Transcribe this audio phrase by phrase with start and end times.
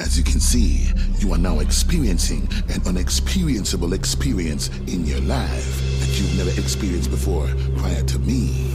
[0.00, 6.18] As you can see, you are now experiencing an unexperienceable experience in your life that
[6.18, 8.72] you've never experienced before prior to me.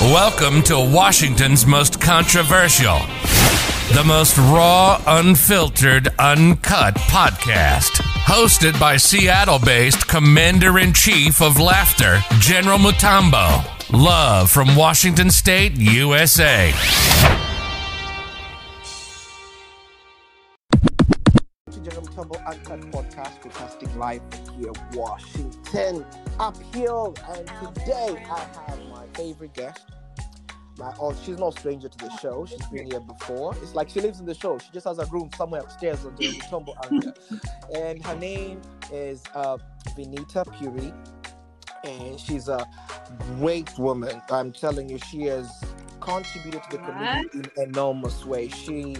[0.00, 3.00] Welcome to Washington's most controversial,
[3.92, 8.00] the most raw, unfiltered, uncut podcast.
[8.26, 13.73] Hosted by Seattle based Commander in Chief of Laughter, General Mutombo.
[13.94, 16.72] Love from Washington State, USA.
[21.70, 24.20] to Uncut Podcast, broadcasting live
[24.58, 26.04] here, Washington,
[26.40, 27.14] uphill.
[27.28, 29.84] And today I have my favorite guest.
[30.76, 32.46] My, oh, she's no stranger to the show.
[32.46, 33.54] She's been here before.
[33.62, 34.58] It's like she lives in the show.
[34.58, 37.16] She just has a room somewhere upstairs on General Tumble Uncut.
[37.72, 38.60] And her name
[38.92, 39.58] is uh,
[39.96, 40.92] Vinita Puri.
[41.84, 42.66] And she's a
[43.38, 44.22] great woman.
[44.30, 45.50] I'm telling you, she has
[46.00, 48.48] contributed to the community in enormous way.
[48.48, 48.96] She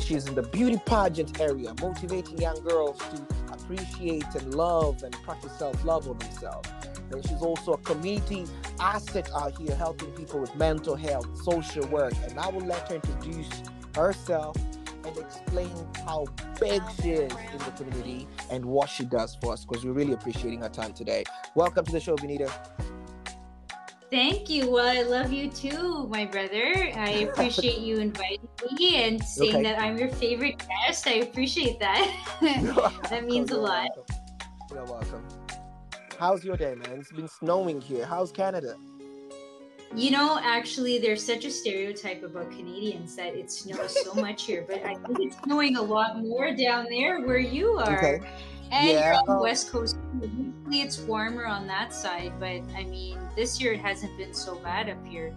[0.00, 5.52] she's in the beauty pageant area, motivating young girls to appreciate and love and practice
[5.58, 6.68] self-love on themselves.
[7.10, 8.44] And she's also a community
[8.80, 12.12] asset out here helping people with mental health, social work.
[12.28, 13.50] And I will let her introduce
[13.94, 14.56] herself
[15.06, 15.70] and explain
[16.06, 16.26] how
[16.60, 20.12] big she is in the community and what she does for us because we're really
[20.12, 21.24] appreciating her time today.
[21.54, 22.50] Welcome to the show, Vinita.
[24.10, 24.70] Thank you.
[24.70, 26.92] Well, I love you too, my brother.
[26.94, 29.62] I appreciate you inviting me and saying Okay.
[29.64, 31.06] that I'm your favorite guest.
[31.08, 32.14] I appreciate that.
[33.10, 33.88] that means a lot.
[33.96, 34.16] welcome.
[34.72, 35.24] You're welcome.
[36.18, 37.00] How's your day, man?
[37.00, 38.06] It's been snowing here.
[38.06, 38.76] How's Canada?
[39.94, 44.64] You know, actually, there's such a stereotype about Canadians that it snows so much here,
[44.66, 47.96] but I think it's snowing a lot more down there where you are.
[47.96, 48.20] Okay.
[48.72, 49.96] And Yeah, you're on the west coast.
[50.20, 54.56] Usually it's warmer on that side, but I mean, this year it hasn't been so
[54.56, 55.32] bad up here.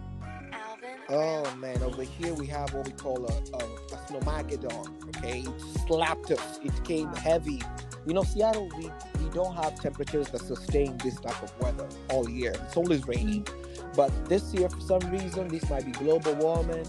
[1.08, 5.16] Oh man, over here we have what we call a, a, a snowmageddon.
[5.16, 6.60] Okay, it slapped us.
[6.64, 7.62] It came heavy.
[8.06, 8.90] You know, Seattle, we,
[9.22, 12.54] we don't have temperatures that sustain this type of weather all year.
[12.64, 13.40] It's always rainy.
[13.40, 13.67] Mm.
[13.98, 16.86] But this year, for some reason, this might be global warming.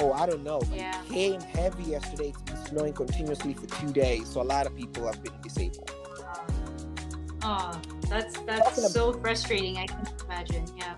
[0.00, 0.60] Oh, I don't know.
[0.74, 1.00] Yeah.
[1.04, 2.30] It came heavy yesterday.
[2.30, 4.26] It's been snowing continuously for two days.
[4.26, 5.94] So a lot of people have been disabled.
[7.44, 9.76] Oh, that's that's so frustrating.
[9.76, 10.64] I can imagine.
[10.76, 10.96] Yeah.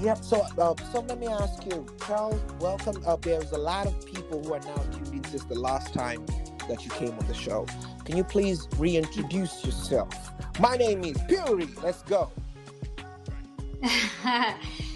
[0.00, 0.18] Yep.
[0.18, 2.40] So, uh, so let me ask you, Charles.
[2.60, 3.22] Welcome up.
[3.22, 6.24] There's a lot of people who are now tuned in since the last time
[6.68, 7.66] that you came on the show.
[8.04, 10.14] Can you please reintroduce yourself?
[10.60, 11.66] My name is Puri.
[11.82, 12.30] Let's go.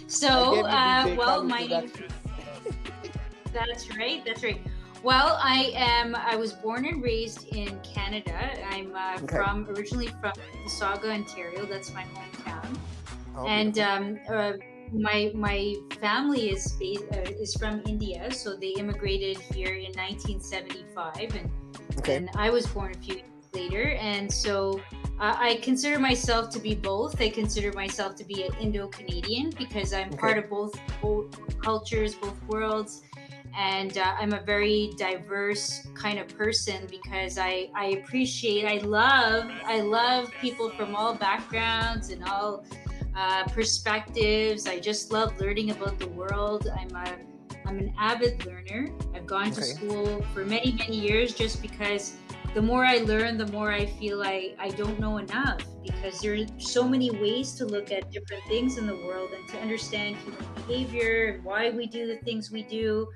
[0.08, 1.92] So, uh, well, my name.
[3.52, 4.24] That's right.
[4.24, 4.58] That's right.
[5.02, 6.16] Well, I am.
[6.16, 8.50] I was born and raised in Canada.
[8.70, 9.36] I'm uh, Okay.
[9.36, 10.32] from originally from
[10.64, 11.66] Mississauga, Ontario.
[11.66, 12.78] That's my hometown.
[13.36, 14.52] Oh, and um, uh,
[14.92, 21.36] my my family is based, uh, is from India, so they immigrated here in 1975,
[21.36, 21.50] and
[21.98, 22.16] okay.
[22.16, 24.80] and I was born a few years later, and so
[25.20, 27.20] uh, I consider myself to be both.
[27.20, 30.16] I consider myself to be an Indo-Canadian because I'm Okay.
[30.18, 31.26] part of both both
[31.60, 33.02] cultures, both worlds,
[33.56, 39.50] and uh, I'm a very diverse kind of person because I I appreciate, I love,
[39.64, 42.64] I love people from all backgrounds and all
[43.16, 44.66] uh, perspectives.
[44.68, 46.68] I just love learning about the world.
[46.78, 47.16] I'm a
[47.66, 48.88] I'm an avid learner.
[49.14, 52.14] I've gone to school for many, many years just because
[52.54, 56.34] the more I learn, the more I feel I, I don't know enough because there
[56.34, 60.16] are so many ways to look at different things in the world and to understand
[60.16, 63.08] human behavior and why we do the things we do.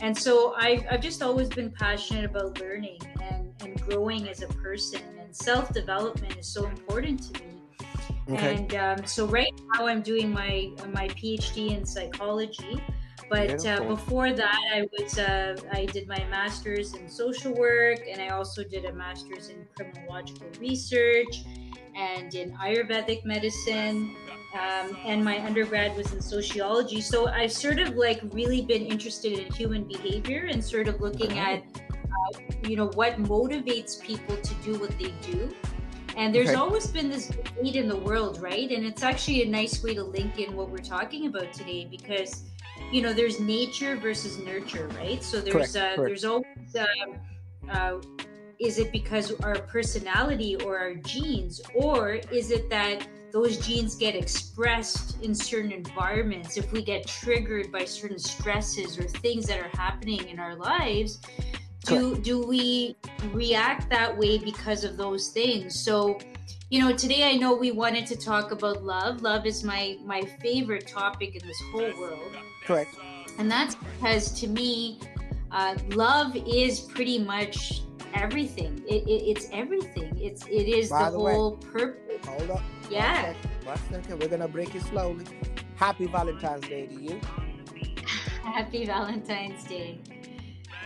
[0.00, 4.48] And so I've, I've just always been passionate about learning and, and growing as a
[4.48, 7.50] person, and self development is so important to me.
[8.30, 8.56] Okay.
[8.56, 12.82] And um, so right now I'm doing my my PhD in psychology.
[13.30, 18.20] But uh, before that, I was uh, I did my master's in social work, and
[18.20, 21.44] I also did a master's in criminological research
[21.94, 24.16] and in Ayurvedic medicine.
[24.52, 27.00] Um, and my undergrad was in sociology.
[27.00, 31.38] So I've sort of like really been interested in human behavior and sort of looking
[31.38, 35.54] at, uh, you know, what motivates people to do what they do.
[36.16, 36.56] And there's Okay.
[36.56, 38.70] always been this debate in the world, right?
[38.72, 42.49] And it's actually a nice way to link in what we're talking about today because,
[42.92, 45.22] you know, there's nature versus nurture, right?
[45.22, 46.08] So there's Correct, uh, correct.
[46.08, 47.20] there's always um,
[47.70, 48.00] uh,
[48.58, 54.14] is it because our personality or our genes, or is it that those genes get
[54.14, 56.56] expressed in certain environments?
[56.56, 61.20] If we get triggered by certain stresses or things that are happening in our lives
[61.84, 62.96] do do we
[63.32, 65.78] react that way because of those things?
[65.78, 66.18] So
[66.70, 69.22] you know today i know we wanted to talk about love.
[69.22, 72.94] Love is my my favorite topic in this whole world Correct.
[73.38, 74.98] And that's because to me,
[75.50, 77.82] uh, love is pretty much
[78.14, 78.82] everything.
[78.88, 80.16] It, it, it's everything.
[80.20, 82.24] It's it is By the, the way- whole purpose.
[82.26, 82.62] Hold up.
[82.90, 83.32] Yeah.
[83.32, 83.66] One second.
[83.66, 84.20] One second.
[84.20, 85.24] We're gonna break it slowly.
[85.76, 87.20] Happy Valentine's Day to you.
[88.42, 90.00] Happy Valentine's Day.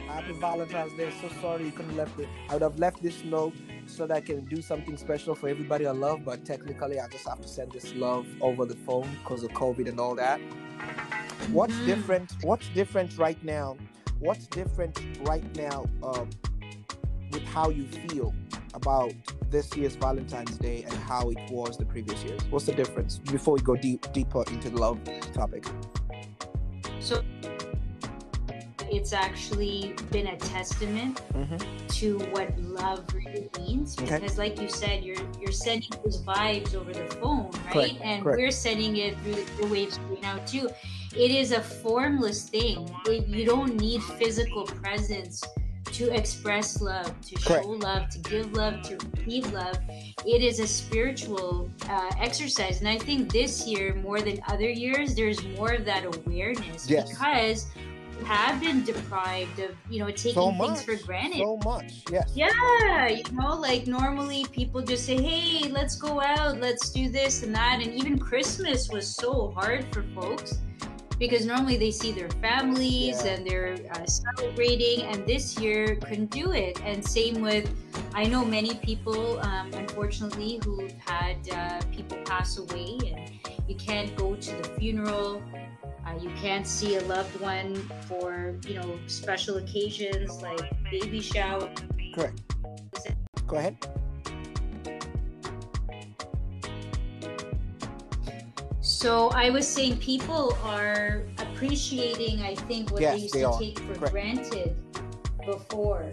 [0.07, 1.13] Happy Valentine's Day.
[1.21, 2.29] So sorry you couldn't left it.
[2.49, 3.55] I would have left this note
[3.87, 7.27] so that I can do something special for everybody I love, but technically I just
[7.29, 10.41] have to send this love over the phone because of COVID and all that.
[11.51, 12.33] What's different?
[12.43, 13.77] What's different right now?
[14.19, 16.31] What's different right now um,
[17.31, 18.35] with how you feel
[18.75, 19.13] about
[19.51, 22.41] this year's Valentine's Day and how it was the previous years?
[22.51, 24.99] What's the difference before we go deep, deeper into the love
[25.33, 25.65] topic?
[27.01, 27.23] So
[28.91, 31.87] it's actually been a testament Mm-hmm.
[31.89, 34.19] to what love really means Okay.
[34.19, 38.23] because like you said you're you're sending those vibes over the phone right Correct, and
[38.23, 38.39] correct.
[38.39, 40.71] we're sending it through the waves right now too
[41.17, 42.89] it is a formless thing
[43.27, 45.43] you don't need physical presence
[45.93, 47.65] to express love to Correct.
[47.65, 49.79] show love to give love to receive love
[50.27, 55.15] it is a spiritual uh, exercise and i think this year more than other years
[55.15, 57.11] there's more of that awareness Yes.
[57.11, 57.67] because
[58.19, 62.05] we have been deprived of you know taking So things for granted So much.
[62.11, 62.31] Yes.
[62.35, 67.43] yeah, you know, like normally people just say, "Hey, let's go out, let's do this
[67.43, 70.59] and that," and even Christmas was so hard for folks
[71.29, 73.33] because normally they see their families Yeah.
[73.33, 76.81] and they're uh, celebrating, and this year couldn't do it.
[76.85, 77.67] And same with,
[78.15, 83.31] I know many people, um, unfortunately, who've had uh, people pass away, and
[83.69, 85.43] you can't go to the funeral.
[86.07, 87.75] Uh, you can't see a loved one
[88.07, 90.61] for you know special occasions like
[90.91, 91.71] baby shower
[92.15, 92.43] Correct.
[93.47, 93.77] Go ahead.
[99.05, 103.49] So I was saying people are appreciating, I think, what Yes, they used they to
[103.49, 103.61] are.
[103.61, 104.13] take for Correct.
[104.13, 104.75] granted
[105.45, 106.11] before.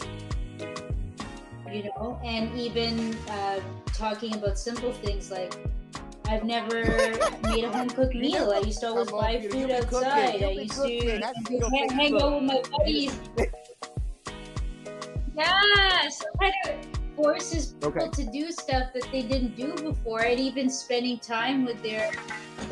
[1.71, 3.61] You know, and even uh,
[3.93, 5.55] talking about simple things like
[6.27, 7.17] I've never
[7.47, 8.51] made a home cooked meal.
[8.51, 10.43] I used to always buy food outside.
[10.43, 11.21] I used to
[11.71, 13.17] hang, hang out with my buddies.
[15.33, 16.75] Yeah, so kind of
[17.15, 18.09] forces people Okay.
[18.11, 22.11] to do stuff that they didn't do before, and even spending time with their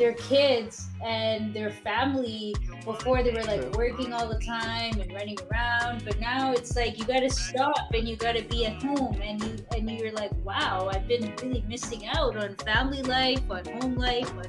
[0.00, 5.36] their kids and their family before they were like working all the time and running
[5.50, 6.02] around.
[6.04, 9.20] But now it's like you got to stop and you got to be at home,
[9.22, 13.64] and you and you're like, wow, I've been really missing out on family life, on
[13.66, 14.46] home life, on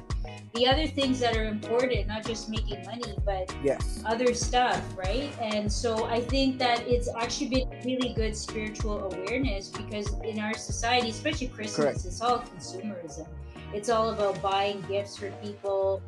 [0.54, 4.02] the other things that are important, not just making money, but Yes.
[4.06, 5.30] other stuff, right?
[5.40, 10.54] And so I think that it's actually been really good spiritual awareness because in our
[10.54, 12.04] society, especially Christmas, Correct.
[12.04, 13.26] it's all consumerism.
[13.74, 16.02] It's all about buying gifts for people.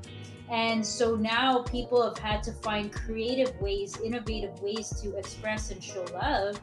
[0.50, 5.82] And so now people have had to find creative ways, innovative ways to express and
[5.82, 6.60] show love.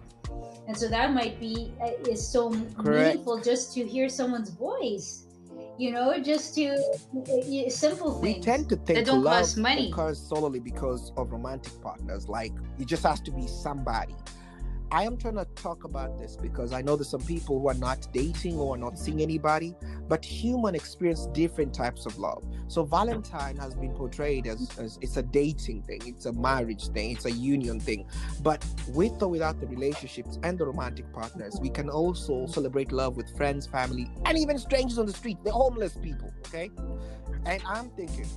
[0.68, 2.78] And so that might be uh, is so Correct.
[2.86, 5.26] meaningful just to hear someone's voice.
[5.78, 9.90] You know, just to uh, simple We tend to think that don't love cost money.
[9.92, 12.30] occurs solely because of romantic partners.
[12.30, 14.14] Like it just has to be somebody.
[14.92, 17.74] I am trying to talk about this because I know there's some people who are
[17.74, 19.74] not dating or are not seeing anybody,
[20.10, 22.44] but human experience different types of love.
[22.68, 27.12] So Valentine has been portrayed as, as it's a dating thing, it's a marriage thing,
[27.12, 28.06] it's a union thing.
[28.42, 33.16] But with or without the relationships and the romantic partners, we can also celebrate love
[33.16, 36.34] with friends, family, and even strangers on the street, the homeless people.
[36.48, 36.70] Okay,
[37.46, 38.28] and I'm thinking,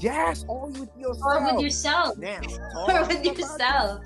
[0.00, 1.22] yes, all with yourself.
[1.24, 2.18] or with yourself.
[2.76, 4.02] Or talking with yourself.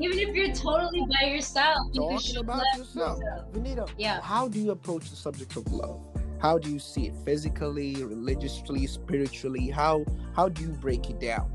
[0.00, 3.18] Even if you're totally by yourself, you Talking about yourself.
[3.18, 3.52] yourself.
[3.52, 4.20] Vinita, Yeah.
[4.20, 6.00] how do you approach the subject of love?
[6.38, 9.68] How do you see it physically, religiously, spiritually?
[9.70, 11.50] How how do you break it down?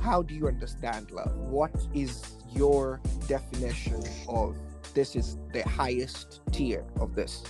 [0.00, 1.34] How do you understand love?
[1.36, 4.56] What is your definition of
[4.92, 7.42] this is the highest tier of this?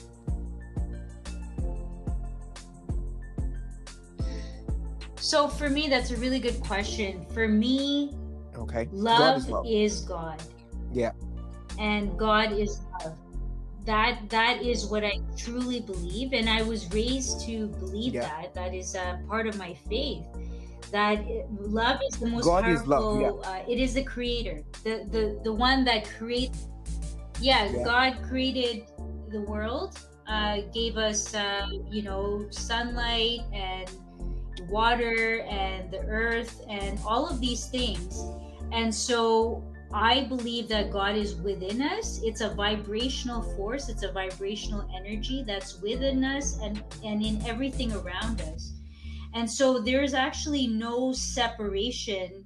[5.16, 7.24] So for me, that's a really good question.
[7.32, 8.12] For me,
[8.56, 8.88] Okay.
[8.92, 10.00] love, is, is.
[10.04, 10.42] God.
[10.92, 11.12] Yeah.
[11.78, 13.16] And God is love.
[13.84, 18.22] That that is what I truly believe, and I was raised to believe Yeah.
[18.22, 18.54] that.
[18.54, 20.22] That is a part of my faith.
[20.92, 21.24] That
[21.58, 23.40] love is the most God is powerful.
[23.42, 26.68] love, uh, it is the creator, the the the one that creates.
[27.40, 27.82] Yeah, Yeah.
[27.82, 28.86] God created
[29.30, 33.90] the world, uh, gave us uh, you know sunlight and
[34.68, 38.22] water and the earth and all of these things.
[38.72, 39.62] And so
[39.92, 42.20] I believe that God is within us.
[42.24, 47.92] It's a vibrational force, it's a vibrational energy that's within us and, and in everything
[47.92, 48.72] around us.
[49.34, 52.44] And so there's actually no separation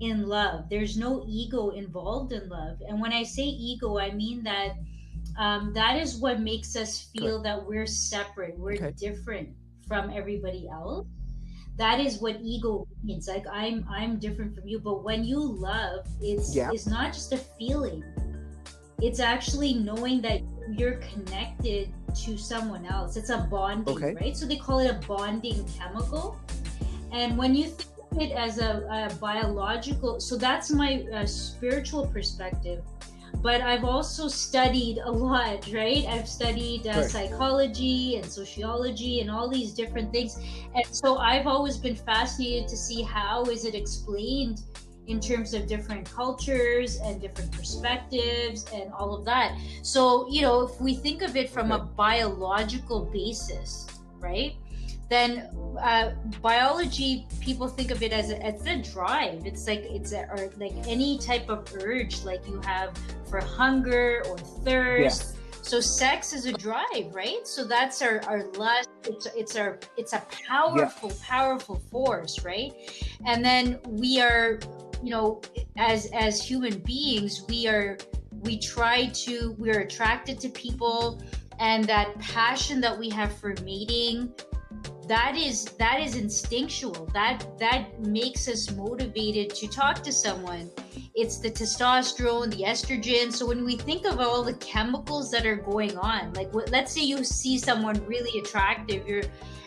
[0.00, 0.68] in love.
[0.70, 2.78] There's no ego involved in love.
[2.86, 4.74] And when I say ego, I mean that
[5.38, 8.92] um, that is what makes us feel that we're separate, we're Okay.
[8.98, 9.50] different
[9.86, 11.06] from everybody else.
[11.78, 13.28] That is what ego means.
[13.28, 14.80] Like I'm, I'm different from you.
[14.80, 16.70] But when you love, it's Yeah.
[16.72, 18.02] it's not just a feeling.
[19.00, 20.40] It's actually knowing that
[20.76, 21.88] you're connected
[22.24, 23.16] to someone else.
[23.16, 24.14] It's a bonding, Okay.
[24.14, 24.36] right?
[24.36, 26.36] So they call it a bonding chemical.
[27.12, 32.08] And when you think of it as a, a biological, so that's my uh, spiritual
[32.08, 32.82] perspective.
[33.36, 36.04] But I've also studied a lot, right?
[36.06, 37.10] I've studied uh, Right.
[37.10, 40.36] psychology and sociology and all these different things.
[40.74, 44.62] And so I've always been fascinated to see how is it explained
[45.06, 49.56] in terms of different cultures and different perspectives and all of that.
[49.82, 53.86] So, you know, if we think of it from a biological basis,
[54.18, 54.56] right?
[55.08, 55.48] Then
[55.80, 56.10] uh,
[56.42, 59.46] biology, people think of it as a, it's a drive.
[59.46, 62.96] It's like it's a, or like any type of urge, like you have
[63.28, 65.36] for hunger or thirst.
[65.62, 67.46] So sex is a drive, right?
[67.46, 68.88] So that's our our lust.
[69.04, 72.72] It's it's our it's a powerful, powerful force, right?
[73.26, 74.60] And then we are,
[75.02, 75.40] you know,
[75.76, 77.98] as as human beings, we are
[78.40, 81.22] we try to we're attracted to people,
[81.58, 84.32] and that passion that we have for mating
[85.08, 87.08] that is that is instinctual.
[87.14, 90.70] That that makes us motivated to talk to someone.
[91.14, 93.32] It's the testosterone the estrogen.
[93.32, 96.92] So when we think of all the chemicals that are going on like what, let's
[96.92, 99.22] say you see someone really attractive you're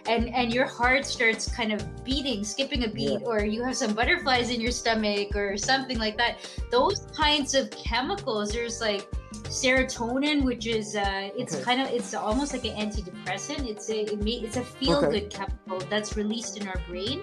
[0.08, 3.94] and and your heart starts kind of beating skipping a beat or you have some
[3.94, 6.38] butterflies in your stomach or something like that
[6.72, 9.08] those kinds of chemicals there's like
[9.52, 11.64] serotonin which is uh it's Okay.
[11.64, 15.30] kind of it's almost like an antidepressant it's a it ma- it's a feel good
[15.30, 17.22] chemical that's released in our brain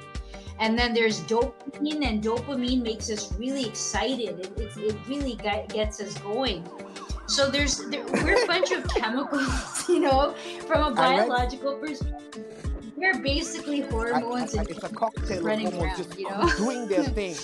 [0.61, 5.69] and then there's dopamine and dopamine makes us really excited it, it, it really get,
[5.71, 6.63] gets us going
[7.27, 10.35] so there's there, we're a bunch of chemicals you know
[10.67, 12.45] from a biological perspective
[12.97, 16.51] we're basically I- I- hormones I- and it's a cocktail running around, just you know?
[16.57, 17.37] doing their thing.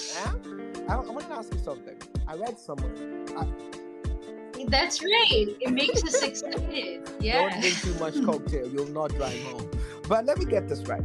[0.89, 1.97] I, I want to ask you something.
[2.27, 2.93] I read somewhere.
[4.69, 8.69] That's right it makes us excited yeah Don't drink too much cocktail.
[8.69, 9.71] You'll not drive home.
[10.09, 11.03] But let me get this right.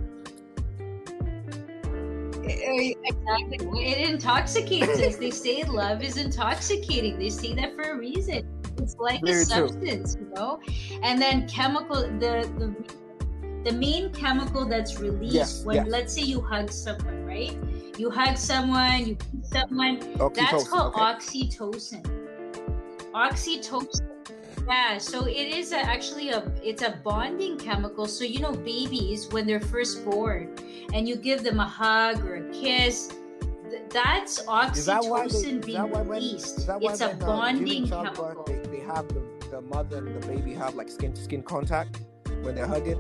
[2.44, 3.86] Eh, eh, exactly.
[3.86, 5.16] It intoxicates us.
[5.18, 7.20] They say love is intoxicating.
[7.20, 8.48] They say that for a reason.
[8.78, 9.68] It's like Very a true.
[9.70, 10.60] substance, you know.
[11.04, 12.75] And then chemical, the the
[13.63, 15.86] the main chemical that's released Yes, when, yes.
[15.89, 17.58] let's say, you hug someone, right?
[17.98, 20.00] You hug someone, you kiss someone.
[20.20, 21.01] Okay, That's called okay.
[21.01, 22.19] oxytocin.
[23.13, 24.06] Oxytocin.
[24.68, 28.06] Yeah, so it is a, actually a it's a bonding chemical.
[28.06, 30.56] So you know babies when they're first born
[30.94, 33.12] and you give them a hug or a kiss,
[33.70, 34.46] th- that's Is
[34.86, 36.60] that they, oxytocin being that when, released.
[36.60, 38.25] It's a when, uh, bonding during chemical.
[38.25, 41.42] childbirth they, they have the, the mother and the baby have like skin to skin
[41.42, 42.01] contact
[42.42, 43.00] when they're hugging?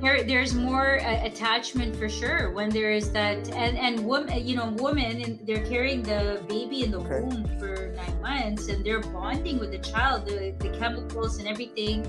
[0.00, 4.56] There, there's more uh, attachment for sure when there is that and and woman you
[4.56, 7.20] know women and they're carrying the baby in the Okay.
[7.20, 12.02] womb for nine months and they're bonding with the child the, the chemicals and everything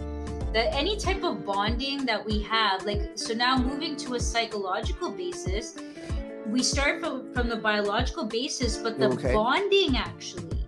[0.54, 5.10] that any type of bonding that we have like so now moving to a psychological
[5.12, 5.76] basis
[6.48, 9.34] we start from, from the biological basis but the Okay.
[9.34, 10.66] bonding actually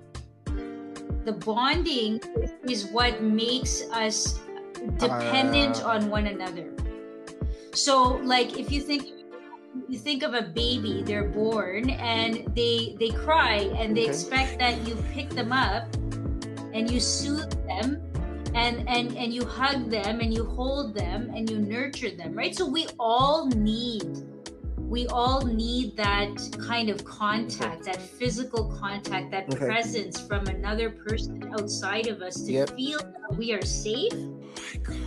[1.26, 2.20] the bonding
[2.64, 4.40] is what makes us
[4.98, 5.94] dependent Ah.
[5.96, 6.72] on one another
[7.74, 9.08] so like if you think
[9.88, 14.10] you think of a baby they're born and they they cry and they Okay.
[14.12, 15.88] expect that you pick them up
[16.74, 18.02] and you soothe them
[18.54, 22.54] and and and you hug them and you hold them and you nurture them right
[22.56, 24.04] so we all need
[24.92, 26.36] we all need that
[26.68, 29.66] kind of contact that physical contact that Okay.
[29.66, 32.76] presence from another person outside of us to Yep.
[32.76, 34.18] feel that we are safe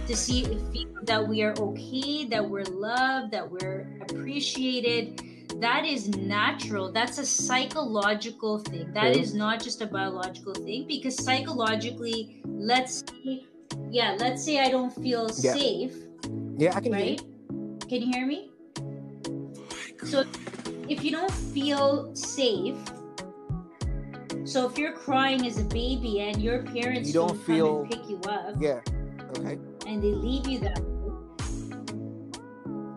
[0.07, 5.21] to see feel that we are okay that we're loved that we're appreciated
[5.61, 9.39] that is natural that's a psychological thing That is Okay.
[9.39, 13.45] not just a biological thing because psychologically let's say
[13.91, 15.53] yeah let's say i don't feel Yeah.
[15.53, 15.95] safe
[16.57, 17.19] Yeah, I can hear you.
[17.89, 18.51] can you hear me
[20.05, 20.25] so
[20.89, 22.77] if you don't feel safe
[24.45, 27.83] so if you're crying as a baby and your parents You don't don't, feel- come
[27.83, 28.81] and pick you up Yeah.
[29.39, 29.59] Okay.
[29.87, 30.91] and they leave you that way.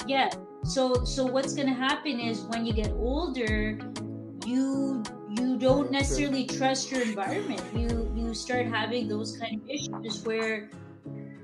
[0.08, 0.30] yeah
[0.64, 3.78] so so what's gonna happen is when you get older
[4.46, 10.24] you you don't necessarily trust your environment you you start having those kind of issues
[10.26, 10.70] where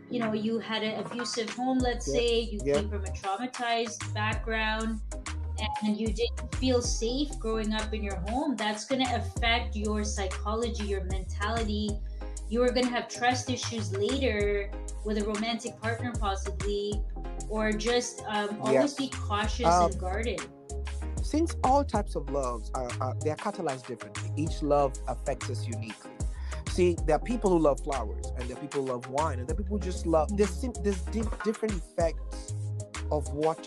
[0.10, 2.14] you know you had an abusive home let's Yeah.
[2.20, 2.74] say you Yeah.
[2.76, 5.00] came from a traumatized background
[5.84, 10.04] and you didn't feel safe growing up in your home, that's going to affect your
[10.04, 11.90] psychology, your mentality.
[12.50, 14.70] You are going to have trust issues later
[15.06, 17.02] with a romantic partner, possibly,
[17.50, 18.94] or just um, always Yes.
[18.96, 20.42] be cautious Um, and guarded.
[21.22, 25.66] since all types of loves are, are they are catalyzed differently each love affects us
[25.66, 26.12] uniquely
[26.70, 29.48] see there are people who love flowers and there are people who love wine and
[29.48, 32.54] there are people who just love there's, there's di- different effects
[33.12, 33.66] of what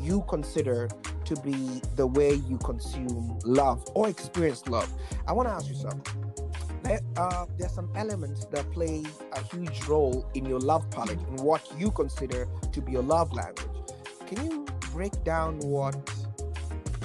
[0.00, 0.88] you consider
[1.24, 4.90] to be the way you consume love or experience love
[5.26, 6.24] i want to ask you something
[6.82, 11.36] there, uh, there's some elements that play a huge role in your love palette in
[11.36, 13.66] what you consider to be your love language
[14.26, 15.94] can you break down what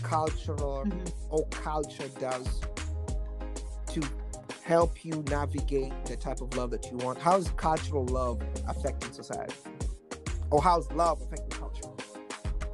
[0.04, 1.12] cultural Mhm.
[1.30, 2.62] or culture does
[3.88, 4.02] to
[4.64, 7.18] help you navigate the type of love that you want?
[7.18, 9.54] How's cultural love affecting society?
[10.52, 11.90] Or how's love affecting culture?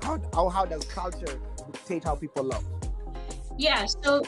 [0.03, 1.39] How, how, how does culture
[1.72, 2.65] dictate how people love?
[3.57, 4.22] Yeah, so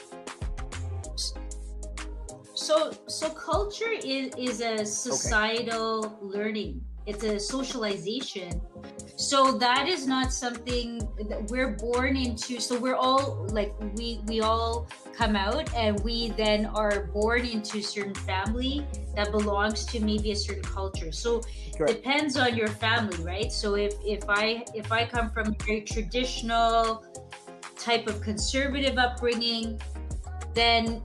[2.53, 6.81] so so culture is is a societal learning.
[7.05, 8.61] It's a socialization.
[9.17, 12.59] So that is not something that we're born into.
[12.59, 17.77] So we're all like we we all come out and we then are born into
[17.77, 21.13] a certain family that belongs to maybe a certain culture.
[21.13, 21.41] So
[21.77, 22.03] Correct.
[22.03, 23.51] depends on your family, right?
[23.51, 27.05] So if if I if I come from a very traditional
[27.77, 29.79] type of conservative upbringing,
[30.53, 31.01] then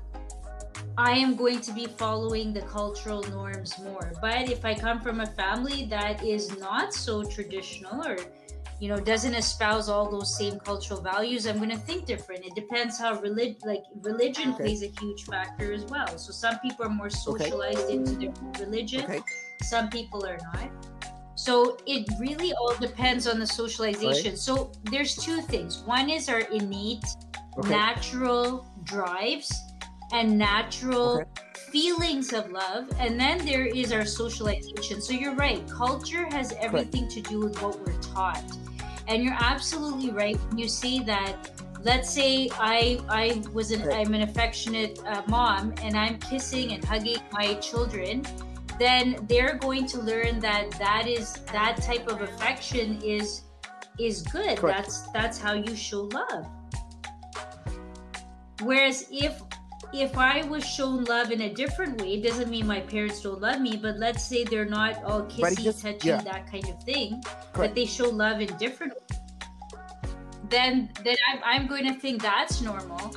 [0.97, 4.12] I am going to be following the cultural norms more.
[4.20, 8.16] But if I come from a family that is not so traditional or
[8.80, 12.54] you know doesn't espouse all those same cultural values i'm going to think different it
[12.54, 14.64] depends how relig- like religion Okay.
[14.64, 19.02] plays a huge factor as well so some people are more socialized into their religion
[19.04, 19.20] Okay.
[19.62, 20.70] some people are not
[21.35, 26.40] so it really all depends on the socialization so there's two things one is our
[26.40, 27.04] innate
[27.59, 27.68] Okay.
[27.68, 29.50] natural drives
[30.12, 31.31] and natural Okay.
[31.70, 32.88] feelings of love.
[32.99, 35.01] And then there is our socialization.
[35.01, 38.44] So you're right culture has everything to do with what we're taught.
[39.09, 41.51] And you're absolutely right when you say that
[41.83, 46.85] let's say i i was an i'm an affectionate uh, mom and i'm kissing and
[46.85, 48.23] hugging my children
[48.79, 53.44] then they're going to learn that that is that type of affection is
[53.99, 54.57] is good.
[54.57, 54.79] Correct.
[54.79, 56.46] that's that's how you show love.
[58.62, 59.40] Whereas if
[59.92, 63.40] if i was shown love in a different way it doesn't mean my parents don't
[63.40, 66.20] love me but let's say they're not all kissy just- touchy yeah.
[66.20, 67.22] that kind of thing
[67.55, 68.92] but they show love in different
[70.48, 73.14] then then I'm, I'm going to think that's normal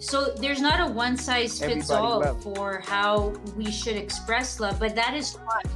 [0.00, 2.42] so there's not a one size fits Everybody all love.
[2.42, 5.66] for how we should express love but that is taught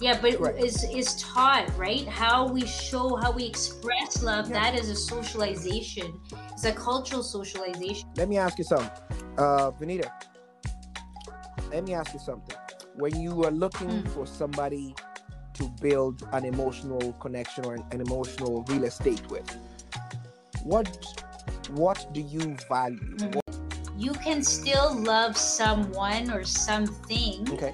[0.00, 0.58] yeah but Correct.
[0.62, 4.60] is is taught right how we show how we express love Yeah.
[4.60, 6.08] that is a socialization
[6.52, 8.90] it's a cultural socialization Let me ask you something.
[9.38, 10.10] Uh, Vinita,
[11.72, 12.56] let me ask you something.
[12.96, 14.08] When you are looking Mm.
[14.14, 14.94] for somebody
[15.54, 19.48] to build an emotional connection or an, an emotional real estate with,
[20.64, 20.88] what
[21.70, 22.98] what do you value?
[23.18, 23.34] Mm.
[23.36, 23.44] What,
[23.96, 27.72] you can still love someone or something okay,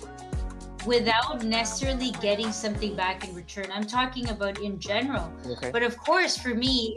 [0.86, 3.66] without necessarily getting something back in return.
[3.72, 5.32] I'm talking about in general.
[5.46, 6.94] okay, But of course, for me,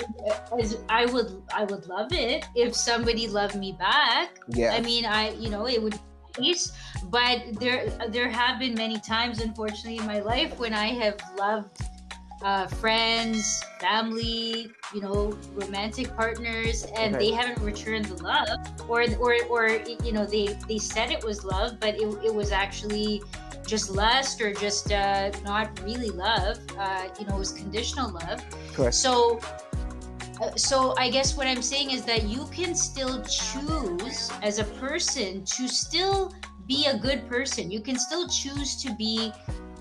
[0.59, 4.39] as I would I would love it if somebody loved me back.
[4.49, 5.97] yeah, I mean, I you know it would.
[7.09, 11.81] But there there have been many times, unfortunately, in my life when I have loved
[12.43, 17.29] uh, friends, family, you know, romantic partners, and Okay.
[17.29, 18.47] they haven't returned the love,
[18.87, 19.67] or or or
[20.03, 23.23] you know they they said it was love, but it, it was actually
[23.67, 26.57] just lust or just uh, not really love.
[26.77, 28.43] Uh, you know, it was conditional love.
[28.73, 28.95] correct.
[28.95, 29.39] So,
[30.41, 34.63] uh, so I guess what I'm saying is that you can still choose as a
[34.63, 36.33] person to still
[36.67, 37.69] be a good person.
[37.71, 39.33] You can still choose to be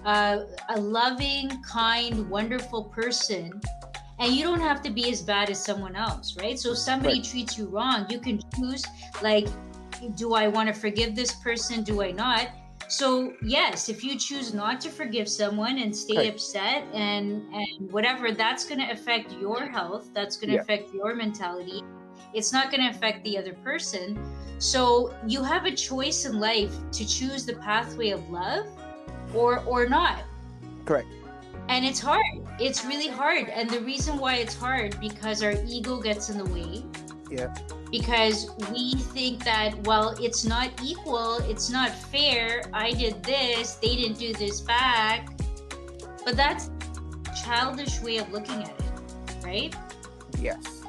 [0.05, 3.61] uh, a loving, kind, wonderful person.
[4.19, 6.59] And you don't have to be as bad as someone else, right?
[6.59, 7.25] So if somebody Right.
[7.25, 8.83] treats you wrong, you can choose
[9.21, 9.47] like,
[10.15, 11.83] do I want to forgive this person?
[11.83, 12.49] Do I not?
[12.89, 16.33] So yes, if you choose not to forgive someone and stay Right.
[16.33, 20.11] upset and and whatever, that's going to affect your health.
[20.15, 20.61] That's going to Yeah.
[20.61, 21.83] affect your mentality.
[22.33, 24.19] It's not going to affect the other person.
[24.59, 28.67] So you have a choice in life to choose the pathway of love
[29.35, 30.25] or or not.
[30.85, 31.09] Correct.
[31.69, 32.23] And it's hard.
[32.59, 33.49] It's really hard.
[33.49, 36.85] And the reason why it's hard because our ego gets in the way
[37.31, 37.53] Yeah.
[37.91, 43.97] because we think that well it's not equal it's not fair i did this they
[43.97, 45.37] didn't do this back
[46.25, 46.71] but that's
[47.43, 49.75] childish way of looking at it right
[50.41, 50.83] Yes.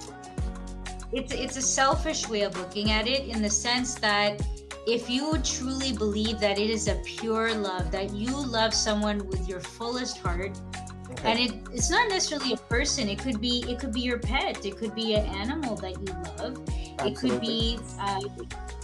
[1.14, 4.42] It's it's a selfish way of looking at it in the sense that
[4.86, 9.48] if you truly believe that it is a pure love, that you love someone with
[9.48, 10.58] your fullest heart,
[11.20, 11.32] Okay.
[11.32, 13.10] and it, it's not necessarily a person.
[13.10, 14.66] It could be it could be your pet.
[14.66, 16.64] It could be an animal that you love.
[17.06, 18.22] It could be uh,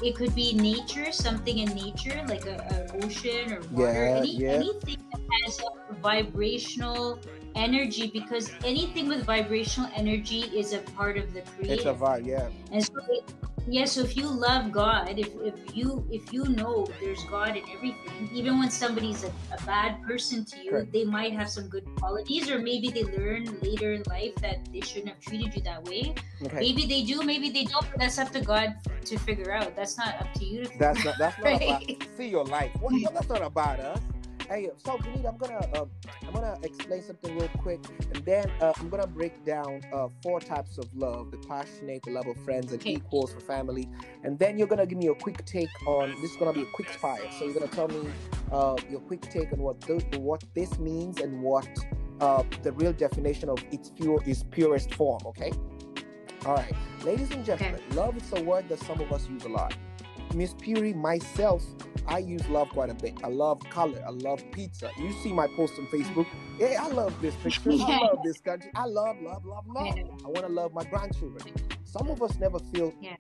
[0.04, 3.94] it could be nature something in nature like a, a ocean or water.
[3.94, 4.50] Yeah, any, yeah.
[4.50, 7.20] anything that has a vibrational
[7.56, 11.74] energy because anything with vibrational energy is a part of the creation.
[11.74, 12.50] It's a vibe, yeah.
[12.72, 12.94] and so
[13.68, 17.64] yeah so if you love god if, if you if you know there's god in
[17.72, 20.92] everything even when somebody's a, a bad person to you Correct.
[20.92, 24.82] they might have some good qualities or maybe they learn later in life that they
[24.82, 26.14] shouldn't have treated you that way
[26.44, 26.60] Okay.
[26.60, 29.98] maybe they do maybe they don't but that's up to god to figure out that's
[29.98, 31.84] not up to you to figure That's not that's not about
[32.18, 32.72] see your life.
[32.82, 34.00] What, what- that's not about us.
[34.50, 35.90] Hey, so Vinita, I'm gonna um,
[36.28, 37.80] I'm gonna explain something real quick,
[38.14, 42.12] and then uh, I'm gonna break down uh, four types of love: the passionate, the
[42.12, 42.94] love of friends, and Okay.
[42.94, 43.90] equals for family.
[44.24, 46.32] And then you're gonna give me a quick take on this.
[46.32, 47.30] Is gonna be a quick fire.
[47.32, 48.14] So you're gonna tell me
[48.52, 51.68] uh, your quick take on what those, what this means and what
[52.20, 55.22] uh, the real definition of its pure is purest form.
[55.26, 55.52] Okay.
[56.46, 59.50] All right, ladies and gentlemen, love is a word that some of us use a
[59.50, 59.74] lot.
[60.36, 61.64] Miss Puri, myself,
[62.08, 63.14] I use love quite a bit.
[63.24, 64.02] I love color.
[64.06, 64.90] I love pizza.
[64.98, 66.28] You see my post on Facebook.
[66.58, 67.72] Hey, I love this picture.
[67.72, 68.72] I love this country.
[68.76, 69.98] I love, love, love, love.
[69.98, 70.04] Yeah.
[70.26, 71.44] I want to love my grandchildren.
[71.86, 73.16] Some of us never feel Yeah.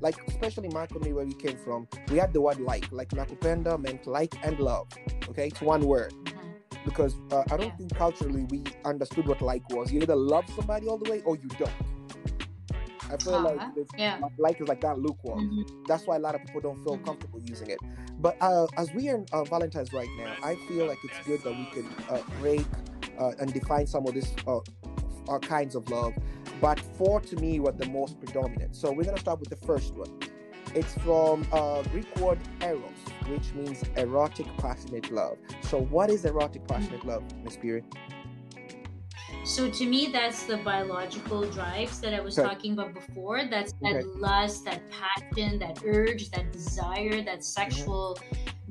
[0.00, 2.90] like, especially my community where we came from, we had the word like.
[2.92, 4.88] Like Nakupenda meant like and love.
[5.28, 6.12] Okay, it's one word.
[6.24, 6.34] Mhm.
[6.84, 7.76] Because uh, I don't Yeah.
[7.76, 9.90] think culturally we understood what like was.
[9.92, 11.70] You either love somebody all the way or you don't.
[13.08, 13.54] I feel Uh-huh.
[13.54, 15.86] like this, yeah like is like that lukewarm Mhm.
[15.86, 17.04] that's why a lot of people don't feel Mhm.
[17.04, 17.78] comfortable using it.
[18.18, 21.56] But uh, as we are uh, Valentine's right now, I feel like it's good that
[21.56, 22.64] we could uh, break
[23.18, 24.60] uh, and define some of these uh,
[25.40, 26.14] kinds of love.
[26.60, 28.74] But four to me were the most predominant.
[28.74, 30.18] So we're gonna start with the first one.
[30.74, 32.82] It's from uh, Greek word eros,
[33.28, 35.38] which means erotic, passionate love.
[35.62, 37.82] So what is erotic, passionate love, Miss Puri?
[39.46, 42.48] So to me, that's the biological drives that I was Okay.
[42.48, 43.44] talking about before.
[43.44, 44.04] That's that Okay.
[44.16, 47.40] lust, that passion, that urge, that desire, that mm-hmm.
[47.42, 48.18] sexual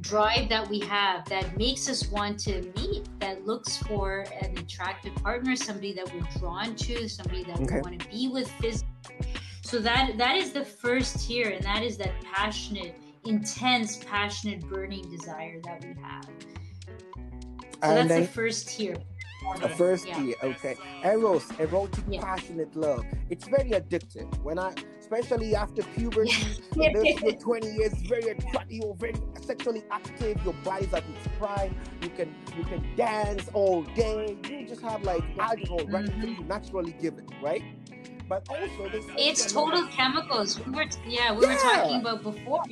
[0.01, 5.15] drive that we have that makes us want to meet, that looks for an attractive
[5.15, 7.75] partner, somebody that we're drawn to, somebody that Okay.
[7.75, 9.33] we want to be with physically.
[9.61, 15.09] So that that is the first tier, and that is that passionate, intense, passionate, burning
[15.09, 16.25] desire that we have.
[17.81, 18.95] So And that's the first tier.
[19.61, 20.21] The first Yeah.
[20.21, 20.75] year, okay.
[21.03, 22.21] Eros, erotic, Yeah.
[22.21, 23.05] passionate love.
[23.29, 24.27] It's very addictive.
[24.43, 26.31] When I, especially after puberty,
[26.73, 28.71] when there's your 20 years, very attractive.
[28.71, 30.43] You're very sexually active.
[30.43, 31.75] Your body's at its prime.
[32.01, 34.37] You can you can dance all day.
[34.49, 36.21] You just have like alcohol right Mhm.
[36.21, 37.63] to you naturally given, right?
[38.27, 40.59] But also, this It's total chemicals.
[40.65, 42.63] We were, yeah, we were talking about before.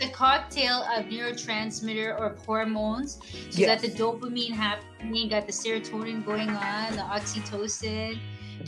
[0.00, 3.18] A cocktail of neurotransmitter or hormones.
[3.50, 3.82] So you Yes.
[3.82, 8.18] got the dopamine happening, got the serotonin going on, the oxytocin,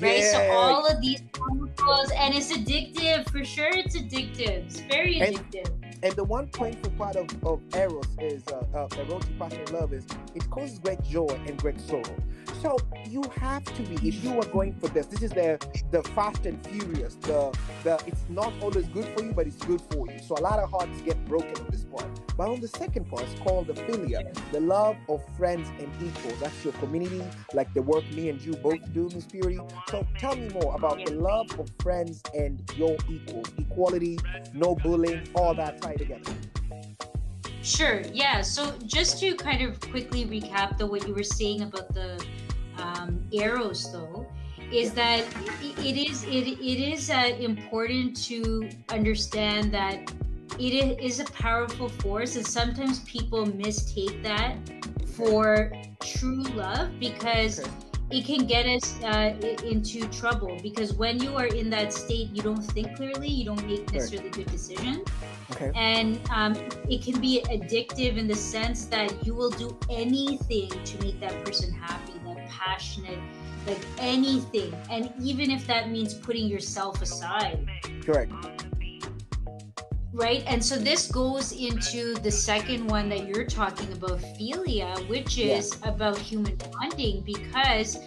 [0.00, 0.22] right?
[0.24, 3.70] So all of these chemicals, and it's addictive for sure.
[3.70, 4.66] It's addictive.
[4.66, 5.70] It's very addictive.
[6.02, 10.06] And the one painful part of, of Eros is uh, uh, erotic passionate love is
[10.34, 12.16] it causes great joy and great sorrow.
[12.60, 12.76] So
[13.08, 15.06] you have to be if you are going for this.
[15.06, 15.58] This is the
[15.90, 17.14] the fast and furious.
[17.14, 20.18] The the it's not always good for you, but it's good for you.
[20.18, 22.06] So a lot of hearts get broken on this part.
[22.36, 26.38] But on the second part, it's called the philia, the love of friends and equals.
[26.38, 29.60] That's your community, like the work me and you both do, Miss Purity.
[29.90, 34.18] So tell me more about the love of friends and your equals, equality,
[34.52, 36.32] no bullying, all that tied together.
[37.62, 38.00] Sure.
[38.12, 38.40] Yeah.
[38.40, 42.22] So just to kind of quickly recap the what you were saying about the
[42.80, 44.26] um, Eros, though,
[44.72, 45.24] is that
[45.60, 50.12] it is it, it is uh, important to understand that
[50.58, 54.56] it is a powerful force, and sometimes people mistake that
[55.16, 57.60] for true love because.
[57.60, 57.70] Okay.
[58.12, 62.42] It can get us uh, into trouble because when you are in that state, you
[62.42, 65.06] don't think clearly, you don't make necessarily good decisions
[65.52, 65.72] Okay.
[65.74, 66.54] and um,
[66.88, 71.44] it can be addictive in the sense that you will do anything to make that
[71.44, 72.19] person happy
[72.50, 73.18] passionate
[73.66, 77.58] like anything and even if that means putting yourself aside
[78.04, 78.32] Correct.
[80.12, 85.36] right and so this goes into the second one that you're talking about philia which
[85.36, 85.56] Yeah.
[85.56, 87.98] is about human bonding because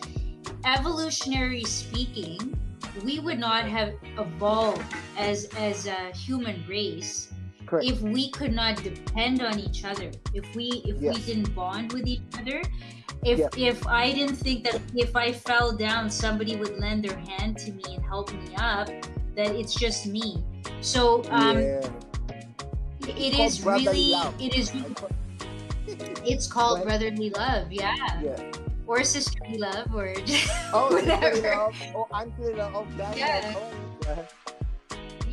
[0.66, 2.58] evolutionary speaking
[3.04, 4.84] we would not have evolved
[5.18, 7.33] as as a human race
[7.74, 7.90] Correct.
[7.90, 12.06] if we could not depend on each other if we if we didn't bond with
[12.06, 12.62] each other
[13.26, 13.48] if Yeah.
[13.58, 17.72] if i didn't think that if i fell down somebody would lend their hand to
[17.72, 18.90] me and help me up
[19.36, 20.44] that it's just me
[20.82, 21.82] so um yeah.
[23.10, 24.72] it is really it is
[26.26, 26.88] it's called Right.
[26.88, 28.38] brotherly love yeah yeah.
[28.86, 30.14] or sisterly love or
[30.78, 31.72] Oh, whatever whatever.
[31.96, 33.18] Oh, I'm feeling of that.
[33.18, 33.54] Yeah.
[33.58, 34.26] Oh,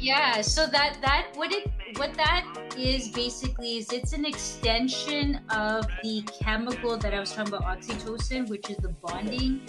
[0.01, 0.41] yeah.
[0.41, 2.45] so that that what it what that
[2.77, 8.49] is basically is it's an extension of the chemical that i was talking about oxytocin
[8.49, 9.61] which is the bonding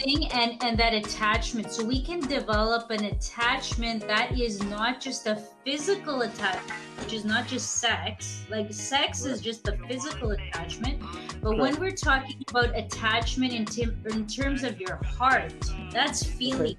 [0.00, 1.70] thing and and that attachment.
[1.72, 7.24] So we can develop an attachment that is not just a physical attachment which is
[7.24, 8.44] not just sex.
[8.50, 11.02] Like sex is just the physical attachment.
[11.40, 15.52] But when we're talking about attachment in, tim- in terms of your heart
[15.92, 16.76] that's feeling.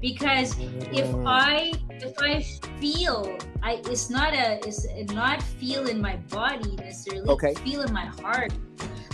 [0.00, 0.56] Because
[0.92, 1.24] if Mm.
[1.26, 2.42] i if i
[2.80, 7.54] feel i it's not a it's not feel in my body necessarily Okay.
[7.64, 8.52] feel in my heart.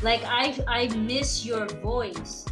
[0.03, 2.47] Like i i miss your voice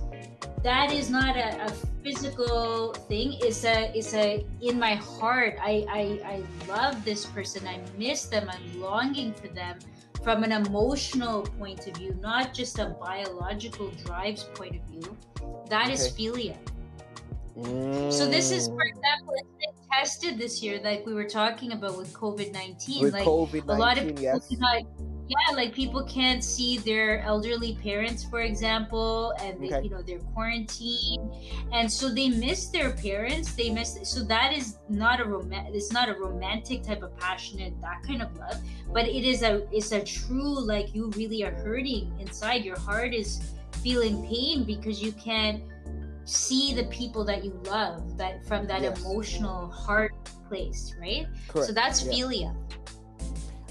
[0.62, 1.70] that is not a, a
[2.04, 6.02] physical thing it's a it's a in my heart I, I
[6.34, 9.78] i love this person i miss them i'm longing for them
[10.22, 15.16] from an emotional point of view not just a biological drives point of view
[15.70, 16.16] That is Okay.
[16.18, 16.58] philia
[18.08, 18.90] so this is, for Mm.
[18.92, 23.02] example, it's been tested this year, like we were talking about with COVID nineteen.
[23.02, 24.48] with Like COVID a lot of people yes.
[24.48, 24.82] cannot,
[25.32, 29.82] yeah, like people can't see their elderly parents, for example, and they, Okay.
[29.84, 31.24] you know they're quarantined,
[31.72, 33.52] and so they miss their parents.
[33.54, 33.90] They miss.
[34.02, 35.74] So that is not a romantic.
[35.78, 38.58] It's not a romantic type of passionate that kind of love,
[38.92, 39.52] but it is a.
[39.70, 42.64] It's a true like you really are hurting inside.
[42.64, 43.30] Your heart is
[43.82, 45.62] feeling pain because you can't
[46.24, 49.00] see the people that you love that from that Yes.
[49.00, 50.12] emotional heart
[50.48, 51.66] place right Correct.
[51.68, 52.12] so that's yeah.
[52.12, 52.50] philia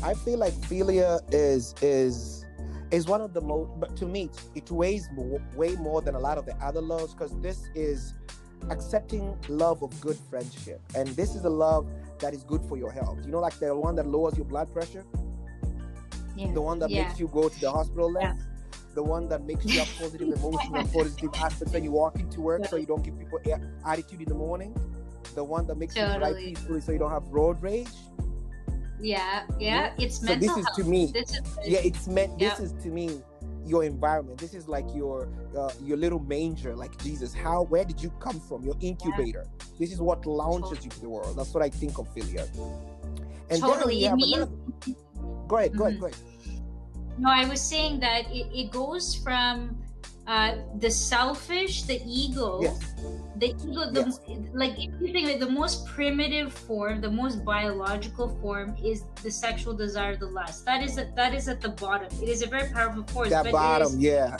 [0.03, 2.45] I feel like philia is is
[2.91, 6.19] is one of the most, but to me, it weighs mo- way more than a
[6.19, 8.15] lot of the other loves because this is
[8.69, 11.87] accepting love of good friendship, and this is a love
[12.19, 13.19] that is good for your health.
[13.25, 15.05] You know, like the one that lowers your blood pressure,
[16.35, 17.03] yeah the one that Yeah.
[17.03, 18.35] makes you go to the hospital less,
[18.95, 22.65] the one that makes you have positive emotional positive aspects when you walk into work,
[22.65, 23.39] so you don't give people
[23.85, 24.73] attitude in the morning.
[25.35, 26.45] The one that makes you drive Totally.
[26.47, 27.89] peacefully, so you don't have road rage.
[29.01, 31.11] Yeah yeah it's So mental this is to me.
[31.13, 33.21] This is yeah it's meant this is to me
[33.65, 34.39] your environment.
[34.39, 38.39] This is like your uh, your little manger like jesus how where did you come
[38.39, 38.63] from?
[38.63, 39.45] Your incubator.
[39.79, 41.37] This is what launches you to the world.
[41.37, 42.47] That's what i think of philia.
[43.51, 44.51] And then Totally, it means- another-
[45.47, 46.01] go ahead go ahead Mhm.
[46.01, 46.19] go ahead.
[47.17, 49.75] No i was saying that it, it goes from
[50.29, 52.93] uh the selfish the ego yes.
[53.37, 54.39] the ego the, Yes.
[54.53, 59.05] like if you think of it, the most primitive form the most biological form is
[59.23, 60.65] the sexual desire the lust.
[60.65, 62.09] That is at, that is at the bottom.
[62.21, 64.37] It is a very powerful force that bottom it yeah.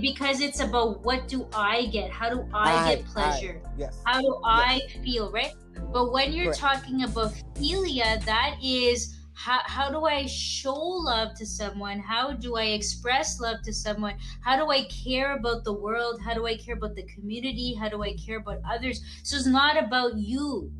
[0.00, 2.10] because it's about what do i get?
[2.10, 3.62] How do i, get pleasure?
[3.78, 4.00] yes.
[4.04, 5.54] How do i feel right?
[5.92, 6.58] But when you're Correct.
[6.58, 11.98] talking about philia that is how, how do i show love to someone?
[11.98, 14.14] How do i express love to someone?
[14.44, 16.20] How do i care about the world?
[16.20, 17.74] How do i care about the community?
[17.74, 19.00] How do i care about others?
[19.22, 20.70] So it's not about you.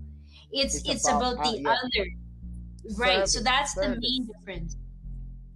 [0.52, 1.70] It's it's, It's about, about, the yeah.
[1.70, 2.10] other.
[2.96, 4.76] Right so Service, that's the main difference.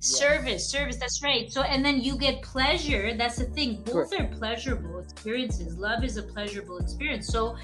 [0.00, 0.18] Yes.
[0.18, 1.50] service service that's right.
[1.50, 3.82] So and then you get pleasure that's the thing.
[3.82, 5.76] Both are pleasurable experiences.
[5.78, 7.28] Love is a pleasurable experience.
[7.28, 7.56] So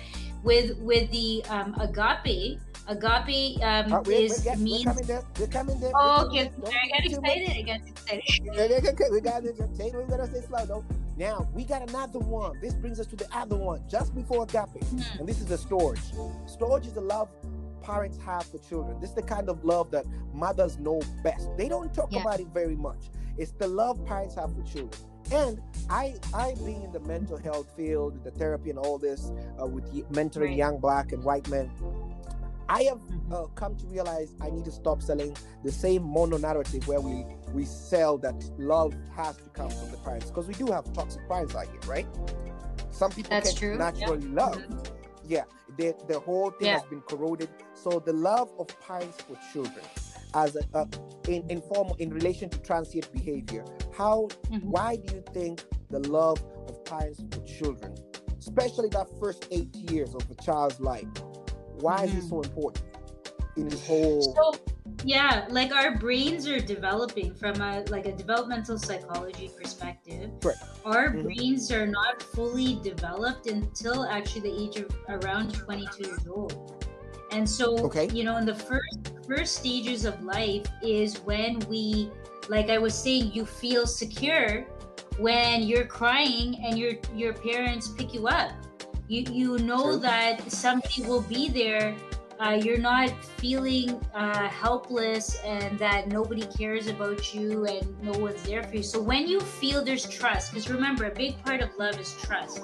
[0.43, 5.07] with with the um agape agape um Uh, we're, is we're, get- we're means coming
[5.07, 6.41] there we're coming there oh okay.
[6.41, 7.37] I got Don't much.
[7.37, 9.43] excited I got excited Yeah, yeah, okay, we got.
[9.77, 10.85] Say we're gonna say slow though.
[11.17, 12.59] Now we got another one.
[12.61, 15.01] This brings us to the other one, just before agape, Hmm.
[15.21, 16.01] and this is the storge.
[16.47, 17.29] Storge is the love
[17.83, 18.99] parents have for children.
[19.01, 21.49] This is the kind of love that mothers know best.
[21.57, 22.21] They don't talk Yeah.
[22.23, 23.11] about it very much.
[23.39, 25.01] It's the love parents have for children.
[25.33, 29.67] And I, I being in the mental health field, the therapy, and all this uh,
[29.67, 30.57] with mentoring Right.
[30.57, 31.71] young black and white men,
[32.69, 33.33] I have Mhm.
[33.33, 37.25] uh, come to realize I need to stop selling the same mono narrative where we
[37.53, 41.27] we sell that love has to come from the parents because we do have toxic
[41.29, 42.07] parents out here, right?
[42.91, 43.79] Some people That's can true, yeah.
[43.91, 44.57] naturally love.
[44.57, 44.87] Mhm.
[45.27, 45.45] Yeah,
[45.77, 46.79] the the whole thing Yeah.
[46.79, 47.49] has been corroded.
[47.75, 49.85] So the love of parents for children,
[50.35, 50.87] as a, uh,
[51.29, 54.63] in in form in relation to transient behavior, how Mhm.
[54.65, 57.95] why do you think the love of parents for children,
[58.39, 61.09] especially that first eight years of a child's life,
[61.83, 62.29] why is it Mhm.
[62.31, 62.85] so important
[63.57, 64.23] in this whole?
[64.37, 64.45] so
[65.05, 70.63] yeah like our brains are developing from a like a developmental psychology perspective Correct.
[70.85, 71.23] our Mhm.
[71.25, 76.55] brains are not fully developed until actually the age of around 22 years old
[77.33, 78.07] And so, Okay.
[78.13, 82.11] you know, in the first first stages of life is when we,
[82.55, 84.67] like I was saying, you feel secure
[85.19, 88.53] when you're crying and your your parents pick you up.
[89.13, 89.99] You you know True.
[90.09, 91.95] that somebody will be there.
[92.41, 98.43] Uh, you're not feeling uh, helpless and that nobody cares about you and no one's
[98.45, 98.83] there for you.
[98.83, 102.63] So when you feel there's trust, because remember, a big part of love is trust.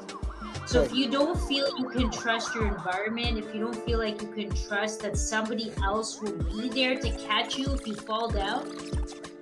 [0.64, 4.22] So if you don't feel you can trust your environment, if you don't feel like
[4.22, 8.30] you can trust that somebody else will be there to catch you if you fall
[8.30, 8.72] down,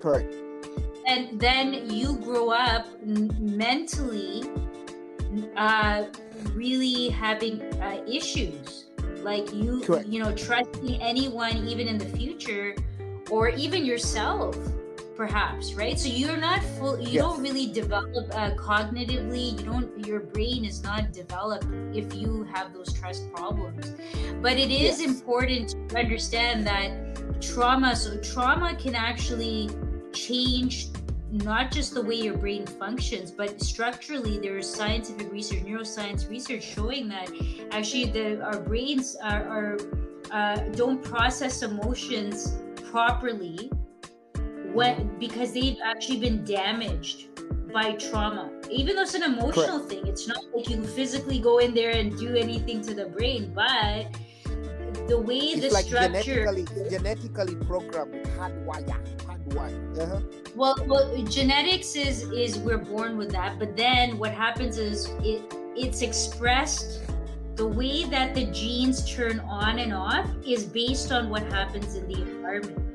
[0.01, 0.35] Correct.
[1.07, 4.43] and then you grow up n- mentally
[5.57, 6.05] uh,
[6.55, 8.87] really having uh, issues
[9.23, 10.07] like you Correct.
[10.07, 12.75] you know trusting anyone even in the future
[13.31, 14.57] or even yourself
[15.17, 17.23] perhaps right so you're not full you Yes.
[17.25, 22.73] don't really develop uh, cognitively you don't your brain is not developed if you have
[22.75, 23.95] those trust problems
[24.43, 25.01] but it is Yes.
[25.01, 29.71] important to understand that trauma so trauma can actually
[30.13, 30.89] change
[31.31, 37.09] not just the way your brain functions but structurally there's scientific research neuroscience research showing
[37.09, 37.29] that
[37.73, 39.79] actually the our brains are, are
[40.31, 42.59] uh, don't process emotions
[42.91, 43.71] properly
[44.73, 47.29] when because they've actually been damaged
[47.73, 48.51] by trauma.
[48.71, 52.17] Even though it's an emotional thing it's not like you physically go in there and
[52.19, 54.07] do anything to the brain but
[55.09, 58.37] the way It's the like structure genetically genetically programmed with
[59.57, 59.99] Hardwire.
[59.99, 60.21] Uh-huh.
[60.55, 65.43] Well, well, genetics is is we're born with that, but then what happens is it
[65.77, 67.03] it's expressed.
[67.57, 72.07] The way that the genes turn on and off is based on what happens in
[72.07, 72.87] the environment.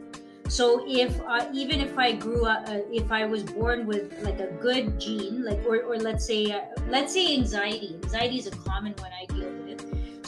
[0.50, 4.40] So if uh, even if I grew up, uh, if I was born with like
[4.40, 7.98] a good gene, like or, or let's say uh, let's say anxiety.
[8.04, 9.61] Anxiety is a common one I deal with.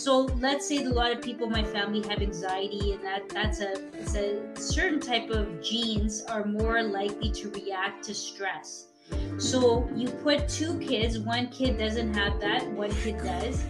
[0.03, 3.61] So let's say a lot of people in my family have anxiety, and that that's
[3.61, 8.87] a it's a certain type of genes are more likely to react to stress.
[9.37, 13.63] So you put two kids, one kid doesn't have that, one kid does.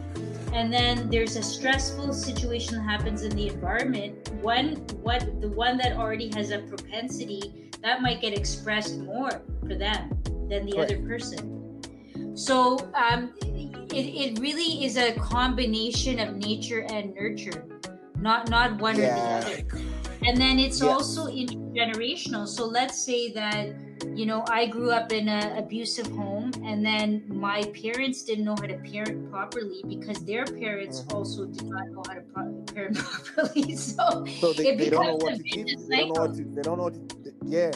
[0.52, 4.32] And then there's a stressful situation that happens in the environment.
[4.42, 9.76] One what the one that already has a propensity that might get expressed more for
[9.76, 10.10] them
[10.50, 10.86] than the Right.
[10.86, 11.80] other person.
[12.36, 13.36] So um,
[13.94, 17.66] it, it really is a combination of nature and nurture,
[18.20, 19.14] not not one Yeah.
[19.14, 19.88] or the other.
[20.26, 20.90] And then it's Yes.
[20.94, 22.48] also intergenerational.
[22.48, 23.76] So let's say that
[24.16, 28.56] you know I grew up in an abusive home, and then my parents didn't know
[28.56, 31.14] how to parent properly because their parents Mhm.
[31.14, 33.76] also did not know how to pro- parent properly.
[33.76, 35.66] So So they, they don't know what to give.
[35.68, 36.44] vicious They don't know what to.
[36.56, 37.32] They don't know what to.
[37.46, 37.72] Yeah.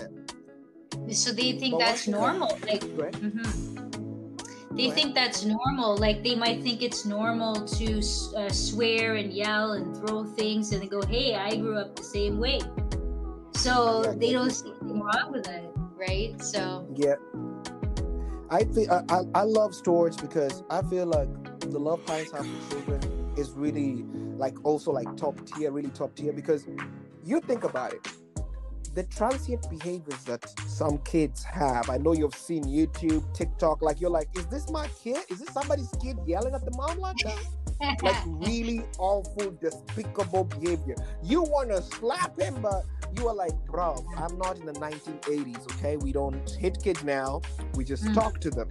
[1.11, 2.59] so they think But that's once you come- normal.
[2.67, 3.15] Like Right.
[3.15, 3.76] hmm
[4.77, 5.97] They think that's normal.
[5.97, 7.97] Like they might think it's normal to
[8.37, 12.03] uh, swear and yell and throw things, and they go, "Hey, I grew up the
[12.03, 12.61] same way."
[13.55, 16.39] So they don't see anything wrong with it, right?
[16.41, 17.15] So Yeah.
[18.49, 21.27] I think I, I, I love stories because I feel like
[21.59, 24.05] the love parents have for children is really
[24.37, 26.65] like also like top tier, really top tier because
[27.25, 28.07] you think about it.
[28.97, 34.09] The transient behaviors that some kids have, I know you've seen YouTube, TikTok, like you're
[34.09, 35.19] like, is this my kid?
[35.29, 37.37] Is this somebody's kid yelling at the mom like that?
[38.01, 40.95] like really awful, despicable behavior.
[41.21, 45.67] You want to slap him, but you are like, bro, I'm not in the 1980s,
[45.73, 45.97] okay?
[45.97, 47.41] We don't hit kids now,
[47.75, 48.13] we just Mm.
[48.15, 48.69] talk to them.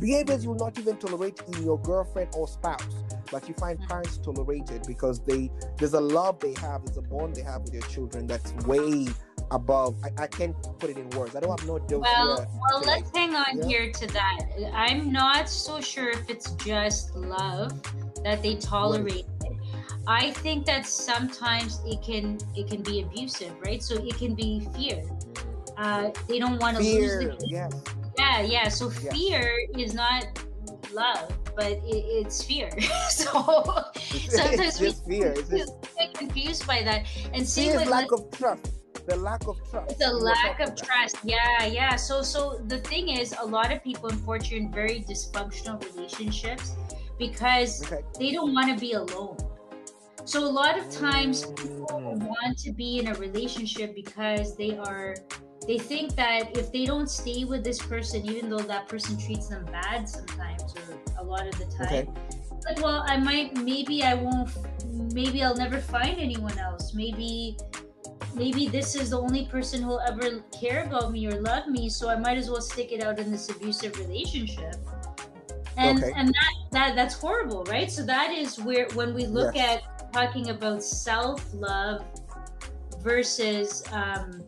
[0.00, 3.88] Behaviors you will not even tolerate in your girlfriend or spouse, but you find Mm.
[3.88, 7.62] parents tolerate it because they there's a love they have, there's a bond they have
[7.62, 9.06] with their children that's way
[9.50, 9.96] above.
[10.04, 11.36] I, I can't put it in words.
[11.36, 13.66] I don't have no dose well, well, let's like, hang on yeah.
[13.66, 14.40] here to that.
[14.72, 17.72] I'm not so sure if it's just love
[18.24, 19.52] that they tolerate it.
[20.06, 23.82] I think that sometimes it can it can be abusive, right?
[23.82, 25.04] So it can be fear.
[25.76, 27.46] Uh, they don't want to lose the.
[27.46, 27.72] Yes.
[28.18, 28.68] Yeah, yeah.
[28.68, 29.12] So Yeah.
[29.12, 30.26] fear is not
[30.92, 32.70] love, but it, it's fear.
[33.10, 33.30] so
[34.28, 35.32] sometimes it's we fear.
[35.36, 37.06] It's just get confused by that.
[37.34, 38.77] And same fear with is lack of trust.
[39.08, 39.98] The lack of trust.
[39.98, 40.76] the lack of about.
[40.86, 41.16] trust.
[41.24, 41.96] Yeah, yeah.
[41.96, 42.40] So so
[42.72, 46.66] the thing is, a lot of people unfortunately in very dysfunctional relationships
[47.18, 48.02] because Okay.
[48.20, 49.36] they don't want to be alone.
[50.24, 52.20] So a lot of times people Mm.
[52.28, 55.14] want to be in a relationship because they are
[55.66, 59.48] they think that if they don't stay with this person even though that person treats
[59.48, 60.84] them bad sometimes or
[61.18, 62.04] a lot of the time Okay.
[62.66, 64.48] like well i might maybe i won't
[65.12, 67.58] maybe i'll never find anyone else maybe
[68.38, 72.08] maybe this is the only person who'll ever care about me or love me so
[72.08, 74.76] i might as well stick it out in this abusive relationship
[75.76, 76.12] and Okay.
[76.16, 79.82] and that, that that's horrible right so that is where when we look Yes.
[79.82, 82.04] at talking about self love
[83.00, 84.42] versus um,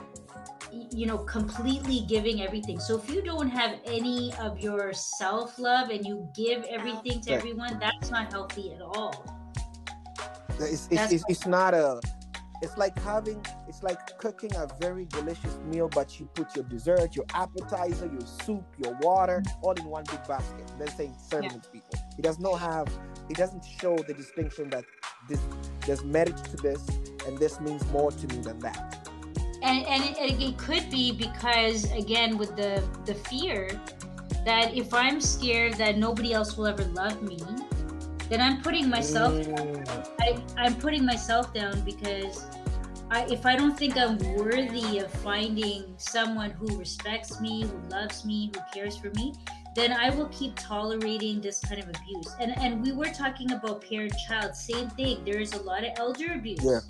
[0.73, 5.91] you know completely giving everything so if you don't have any of your self love
[5.91, 7.39] and you give everything to Right.
[7.39, 9.15] everyone that's not healthy at all
[10.61, 12.01] It's, it's, it's, it's not a.
[12.63, 13.45] It's like having.
[13.69, 18.27] It's like cooking a very delicious meal, but you put your dessert, your appetizer, your
[18.27, 20.71] soup, your water, all in one big basket.
[20.79, 21.73] Then saying serving Yeah.
[21.73, 21.99] people.
[22.19, 22.89] It does not have.
[23.31, 24.85] It doesn't show the distinction that
[25.29, 25.41] this
[25.87, 26.87] there's merit to this,
[27.27, 28.97] and this means more to me than that.
[29.63, 33.69] and and it, and it could be because again with the the fear
[34.45, 37.39] that if i'm scared that nobody else will ever love me
[38.31, 39.35] then i'm putting myself
[40.21, 42.47] I, i'm putting myself down because
[43.11, 48.25] I, if i don't think i'm worthy of finding someone who respects me who loves
[48.25, 49.35] me who cares for me
[49.77, 52.35] then i will keep tolerating this kind of abuse.
[52.41, 55.25] And and we were talking about parent child same thing.
[55.25, 56.61] There's a lot of elder abuse.
[56.63, 56.81] Yeah.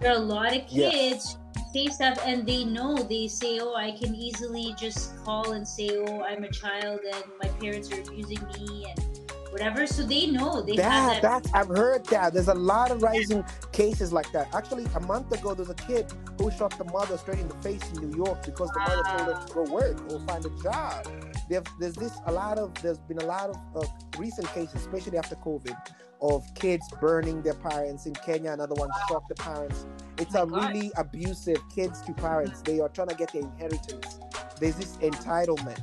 [0.00, 3.74] there are a lot of kids who say stuff and they know they say oh
[3.76, 8.00] i can easily just call and say oh i'm a child and my parents are
[8.00, 9.09] abusing me and
[9.50, 12.34] whatever so they know they that, have that that's I've heard that.
[12.34, 14.54] There's a lot of rising cases like that.
[14.54, 17.82] Actually, a month ago, there's a kid who shot the mother straight in the face
[17.92, 21.06] in New York because the mother told her to go work or find a job.
[21.48, 23.86] There's, there's this a lot of there's been a lot of uh,
[24.18, 25.76] recent cases, especially after COVID,
[26.22, 28.52] of kids burning their parents in Kenya.
[28.52, 29.86] Another one shot the parents.
[30.18, 30.74] It's Oh a God.
[30.74, 32.62] really abusive kids to parents.
[32.62, 34.18] They are trying to get their inheritance.
[34.60, 35.80] There's this entitlement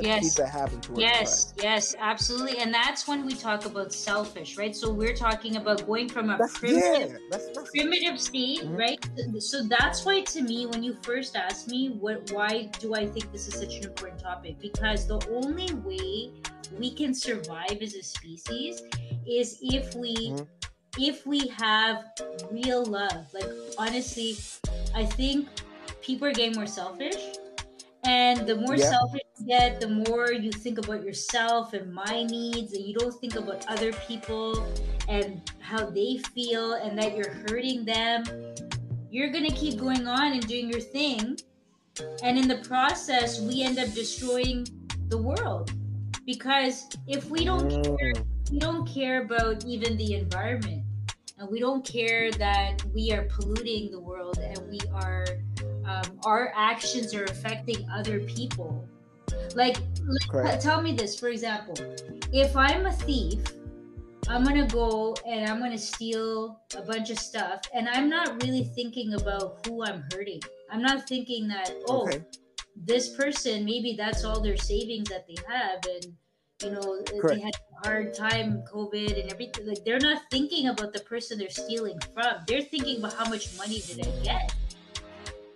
[0.00, 0.38] Yes.
[0.38, 2.58] are having towards Yes, yes, absolutely.
[2.58, 4.74] And that's when we talk about selfish, right?
[4.74, 6.38] So we're talking about going from a.
[6.38, 7.16] That's primitive yeah.
[7.30, 8.78] That's, that's primitive state, Mhm.
[8.78, 9.42] right?
[9.42, 13.30] So that's why to me when you first asked me what why do I think
[13.32, 14.58] this is such an important topic?
[14.60, 16.32] Because the only way
[16.78, 18.82] we can survive as a species
[19.26, 20.46] is if we Mhm.
[20.98, 22.04] if we have
[22.50, 23.26] real love.
[23.32, 24.36] Like honestly,
[24.94, 25.48] I think
[26.00, 27.16] people are getting more selfish.
[28.04, 28.90] And the more Yeah.
[28.90, 33.14] selfish you get, the more you think about yourself and my needs, and you don't
[33.20, 34.66] think about other people
[35.08, 38.24] and how they feel and that you're hurting them.
[39.10, 41.38] You're gonna keep going on and doing your thing.
[42.22, 44.66] And in the process, we end up destroying
[45.08, 45.72] the world.
[46.26, 48.24] Because if we don't care Mm.
[48.50, 50.82] we don't care about even the environment
[51.38, 55.24] and we don't care that we are polluting the world and we are
[55.86, 58.86] um, our actions are affecting other people.
[59.54, 59.76] Like,
[60.28, 60.62] Correct.
[60.62, 61.74] tell me this for example
[62.32, 63.38] if i'm a thief
[64.28, 68.64] i'm gonna go and i'm gonna steal a bunch of stuff and i'm not really
[68.74, 70.40] thinking about who i'm hurting.
[70.70, 72.22] I'm not thinking that oh Okay.
[72.76, 76.06] this person maybe that's all their savings that they have and
[76.62, 79.66] you know they had a hard time covid and everything.
[79.66, 82.42] Like they're not thinking about the person they're stealing from.
[82.48, 84.54] They're thinking about how much money did i get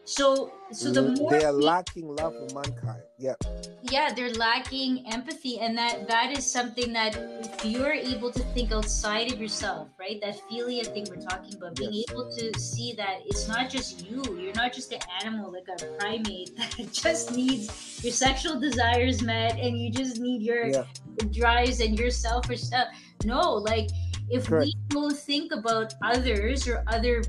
[0.09, 3.03] so so the more they are lacking love for mankind.
[3.19, 3.35] Yeah.
[3.83, 8.73] yeah they're lacking empathy and that that is something that if you're able to think
[8.73, 12.05] outside of yourself right that philia thing we're talking about being Yes.
[12.11, 15.85] able to see that it's not just you you're not just an animal like a
[15.99, 17.65] primate that just needs
[18.03, 20.85] your sexual desires met and you just need your Yeah.
[21.31, 22.89] drives and your selfish stuff
[23.25, 23.89] no like
[24.31, 24.67] if Correct.
[24.67, 27.23] we don't think about others or other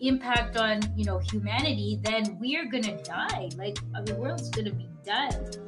[0.00, 3.48] impact on you know humanity then we're gonna die.
[3.56, 5.67] Like the world's gonna be done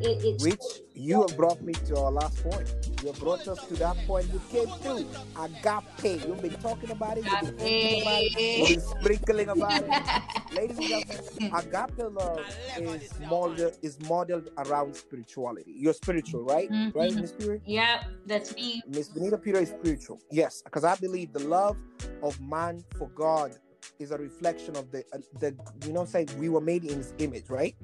[0.00, 0.62] it, it's Which
[0.94, 2.74] you have brought me to our last point.
[3.02, 5.06] You have brought us to that point you came to.
[5.40, 6.26] Agape.
[6.26, 7.24] You've been talking about it.
[7.24, 8.58] You've been thinking about it.
[8.58, 9.92] You've been sprinkling about it.
[10.52, 12.40] Ladies and gentlemen, agape love
[12.78, 15.74] is modeled is modeled around spirituality.
[15.76, 16.70] You're spiritual, right?
[16.70, 16.94] Mhm.
[16.94, 17.60] Right, Miss Puri?
[17.66, 20.20] yeah that's me Miss Vinita Puri is spiritual.
[20.30, 21.76] Yes, because I believe the love
[22.22, 23.56] of man for God
[23.98, 25.54] is a reflection of the uh, the
[25.86, 27.74] you know say we were made in his image, right?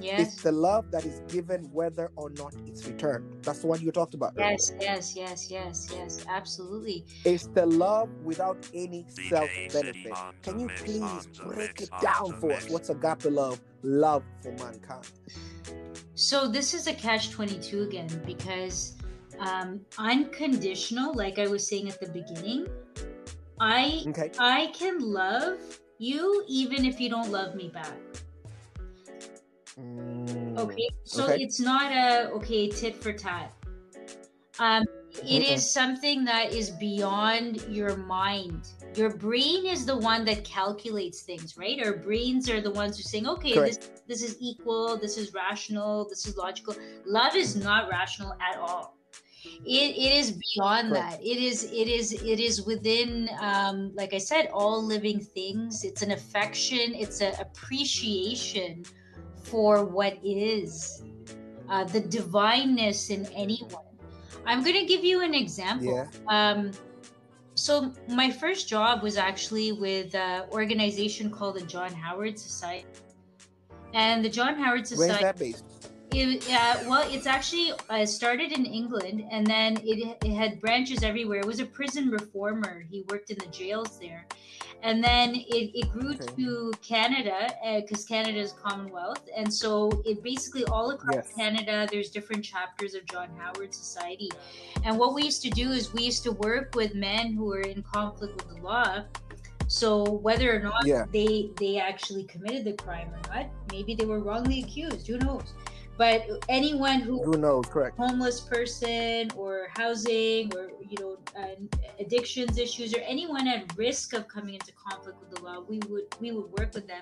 [0.00, 3.24] It's the love that is given whether or not it's returned.
[3.42, 4.32] That's the one you talked about.
[4.36, 4.50] earlier.
[4.50, 10.12] yes yes yes yes yes absolutely It's the love without any self benefit.
[10.42, 12.62] Can you please break it down for us?
[12.64, 12.70] mix.
[12.72, 13.60] What's agape love?
[13.82, 15.06] Love for mankind.
[16.14, 18.94] so this is a catch 22 again because
[19.40, 22.66] um unconditional like i was saying at the beginning
[23.60, 24.30] i Okay.
[24.38, 25.58] I can love
[25.98, 27.96] you even if you don't love me back.
[29.78, 30.88] Mm, Okay.
[31.04, 31.42] So okay.
[31.42, 33.52] it's not a okay tit for tat.
[34.58, 34.84] Um
[35.26, 35.54] it Mm-mm.
[35.54, 38.68] is something that is beyond your mind.
[38.94, 41.80] Your brain is the one that calculates things, right?
[41.84, 45.32] Our brains are the ones who are saying, okay, this this is equal, this is
[45.32, 46.74] rational, this is logical.
[47.06, 48.98] Love is not rational at all.
[49.66, 51.10] it, it is beyond Correct.
[51.12, 55.84] that it is it is it is within um, like i said all living things
[55.84, 58.82] it's an affection it's an appreciation
[59.44, 61.02] for what is
[61.68, 63.84] uh, the divineness in anyone
[64.46, 66.06] i'm going to give you an example Yeah.
[66.28, 66.70] um,
[67.54, 72.86] so my first job was actually with an organization called the john howard society
[73.92, 75.64] and the john howard Where's society that based?
[76.14, 81.02] It, uh, well, it's actually uh, started in England, and then it, it had branches
[81.02, 81.40] everywhere.
[81.40, 82.84] It was a prison reformer.
[82.90, 84.26] He worked in the jails there,
[84.82, 86.26] and then it, it grew Okay.
[86.36, 87.48] to Canada
[87.80, 91.32] because Canada is Commonwealth, and so it basically all across Yes.
[91.36, 91.86] Canada.
[91.90, 94.30] There's different chapters of John Howard Society,
[94.84, 97.60] and what we used to do is we used to work with men who were
[97.62, 99.04] in conflict with the law.
[99.66, 101.06] So whether or not Yeah.
[101.10, 105.06] they they actually committed the crime or not, maybe they were wrongly accused.
[105.06, 105.54] Who knows?
[105.96, 107.66] But anyone who Who knows?
[107.66, 107.96] Correct.
[107.96, 111.54] homeless person or housing or you know uh,
[112.00, 116.04] addictions issues or anyone at risk of coming into conflict with the law we would
[116.20, 117.00] we would work with them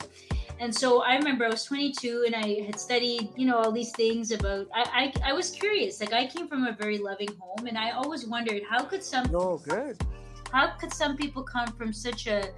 [0.60, 3.90] and so i remember i was 22 and i had studied you know all these
[3.92, 7.66] things about i i, I was curious like i came from a very loving home
[7.66, 10.00] and i always wondered how could some No, good.
[10.52, 12.50] how could some people come from such a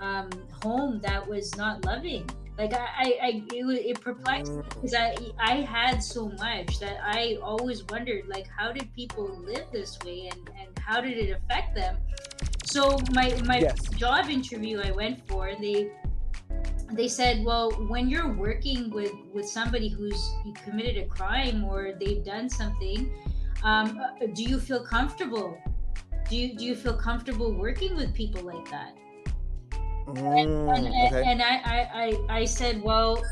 [0.00, 0.30] um,
[0.62, 2.28] home that was not loving
[2.60, 6.96] like i i, I it, it perplexed me because I I had so much that
[7.02, 11.30] I always wondered like how did people live this way and and how did it
[11.38, 11.96] affect them.
[12.64, 13.88] So my my Yes.
[14.04, 15.90] job interview I went for they
[16.92, 20.22] they said well when you're working with with somebody who's
[20.64, 23.12] committed a crime or they've done something
[23.62, 25.56] um, uh, do you feel comfortable
[26.28, 28.96] do you do you feel comfortable working with people like that
[30.14, 31.24] Mm, and, okay.
[31.24, 33.22] and I, I, I, I said, well,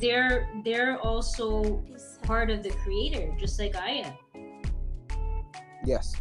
[0.00, 1.84] they're they're also
[2.22, 4.14] part of the creator, just like I am.
[5.84, 6.14] yes.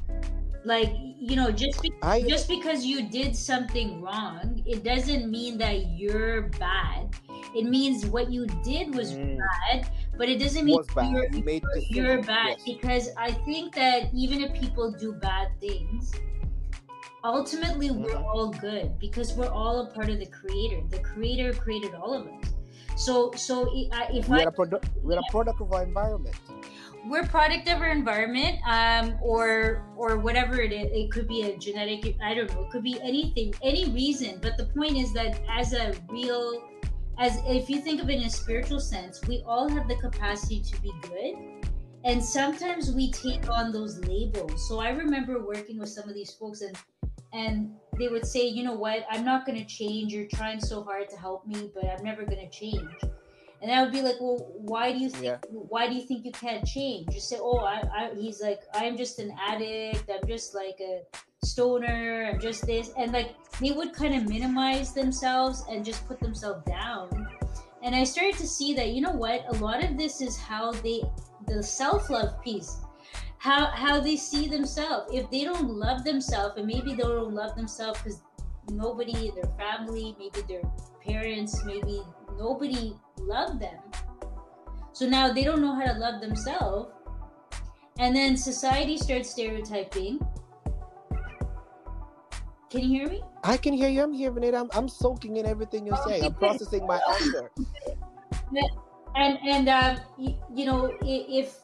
[0.65, 5.57] Like you know, just be, I just because you did something wrong, it doesn't mean
[5.59, 7.15] that you're bad.
[7.55, 11.63] It means what you did was Mm, bad, but it doesn't mean you're You made
[11.73, 11.89] decisions.
[11.89, 12.63] you're bad Yes.
[12.65, 16.11] because I think that even if people do bad things,
[17.23, 18.25] ultimately we're Mhm.
[18.25, 20.81] all good because we're all a part of the creator.
[20.89, 22.53] The creator created all of us.
[22.95, 26.35] So so i- I- if We're a, produ- we're a product of our environment.
[27.09, 31.55] we're product of our environment um, or or whatever it is it could be a
[31.57, 35.39] genetic i don't know it could be anything any reason but the point is that
[35.47, 36.63] as a real
[37.17, 40.59] as if you think of it in a spiritual sense we all have the capacity
[40.59, 41.33] to be good
[42.03, 46.33] and sometimes we take on those labels so i remember working with some of these
[46.33, 46.75] folks and
[47.37, 50.83] and they would say you know what i'm not going to change you're trying so
[50.83, 52.91] hard to help me but i'm never going to change
[53.61, 55.23] and I would be like, well, why do you think?
[55.23, 55.37] Yeah.
[55.49, 57.07] Why do you think you can't change?
[57.13, 60.09] You say, oh, I, I, he's like, I'm just an addict.
[60.09, 61.01] I'm just like a
[61.43, 62.29] stoner.
[62.31, 66.63] I'm just this, and like they would kind of minimize themselves and just put themselves
[66.65, 67.27] down.
[67.81, 70.71] And I started to see that you know what, a lot of this is how
[70.73, 71.01] they,
[71.47, 72.77] the self love piece,
[73.39, 75.09] how how they see themselves.
[75.13, 78.21] If they don't love themselves, and maybe they don't love themselves because
[78.69, 80.61] nobody, their family, maybe their
[81.05, 82.01] parents, maybe
[82.37, 83.77] nobody loved them.
[84.93, 86.91] So now they don't know how to love themselves.
[87.99, 90.19] And then society starts stereotyping.
[92.69, 93.23] Can you hear me?
[93.43, 94.03] I can hear you.
[94.03, 94.53] I'm hearing it.
[94.53, 96.25] I'm, I'm soaking in everything you're saying.
[96.25, 97.51] I'm processing my answer.
[99.15, 101.57] And and uh, you, you know, if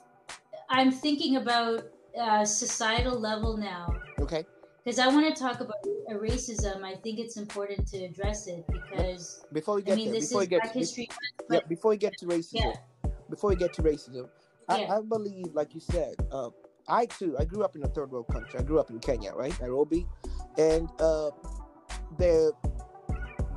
[0.73, 1.83] I'm thinking about
[2.19, 4.43] uh, societal level now, Okay.
[4.83, 5.77] because I want to talk about
[6.09, 10.19] racism, I think it's important to address it because Before we I get mean there,
[10.19, 11.07] this before we get History
[11.51, 12.73] yeah, before we get to racism,
[13.29, 14.27] before we get to racism,
[14.67, 14.97] I, Yeah.
[14.97, 16.49] I believe, like you said, uh,
[16.87, 18.59] I too, I grew up in a third world country.
[18.59, 20.07] I grew up in Kenya, right, Nairobi,
[20.57, 21.29] and uh,
[22.17, 22.51] the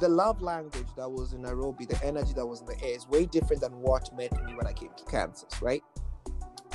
[0.01, 3.09] the love language that was in Nairobi, the energy that was in the air, is
[3.09, 5.83] way different than what met me when I came to Kansas, right?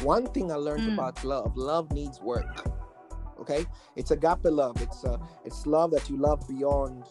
[0.03, 0.93] One thing I learned Mm.
[0.93, 2.67] about love: love needs work.
[3.39, 4.81] Okay, it's agape love.
[4.81, 7.05] It's uh, it's love that you love beyond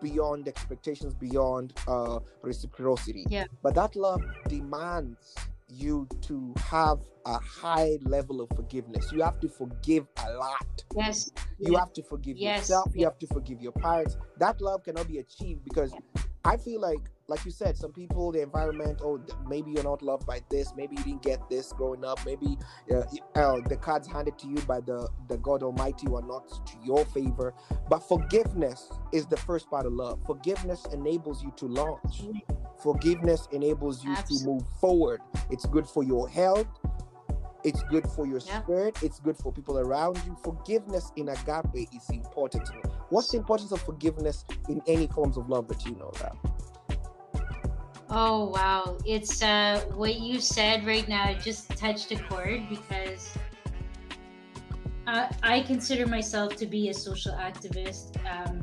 [0.00, 3.26] beyond expectations, beyond uh, reciprocity.
[3.28, 3.44] Yeah.
[3.62, 5.34] But that love demands
[5.68, 9.12] you to have a high level of forgiveness.
[9.12, 10.84] You have to forgive a lot.
[10.96, 12.92] yes, You have to forgive Yes, yourself.
[12.94, 14.16] You have to forgive your parents.
[14.38, 15.92] That love cannot be achieved because
[16.44, 20.26] I feel like, like you said, some people, the environment, oh, maybe you're not loved
[20.26, 20.74] by this.
[20.76, 22.18] Maybe you didn't get this growing up.
[22.26, 22.58] Maybe
[22.92, 23.02] uh,
[23.36, 27.04] uh, the cards handed to you by the, the God Almighty were not to your
[27.06, 27.54] favor.
[27.88, 30.18] But forgiveness is the first part of love.
[30.26, 32.22] Forgiveness enables you to launch.
[32.82, 35.20] Forgiveness enables you to move forward.
[35.50, 36.66] It's good for your health.
[37.62, 38.62] It's good for your Yeah.
[38.62, 39.02] spirit.
[39.02, 40.36] It's good for people around you.
[40.42, 42.68] Forgiveness in agape is important.
[43.10, 46.36] What's the importance of forgiveness in any forms of love that you know about?
[48.12, 53.32] Oh wow, it's uh what you said right now just touched a chord because
[55.06, 58.16] I, I consider myself to be a social activist.
[58.30, 58.62] Um,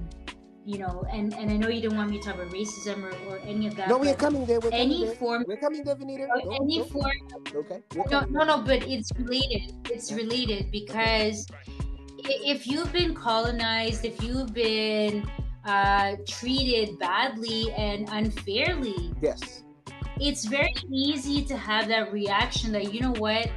[0.65, 3.15] you know, and and I know you didn't want me to talk about racism or,
[3.29, 3.87] or any of that.
[3.87, 4.59] No, we're coming there.
[4.59, 5.15] We're coming any there.
[5.15, 6.25] form, We're coming there, Vinita.
[6.29, 7.11] uh, Don't- any don't- form.
[7.55, 7.81] Okay.
[8.11, 9.71] No, no, no, but it's related.
[9.89, 11.47] It's related because
[12.25, 15.25] i- if you've been colonized, if you've been
[15.67, 19.63] uh, treated badly and unfairly, Yes.
[20.19, 23.49] it's very easy to have that reaction that you know what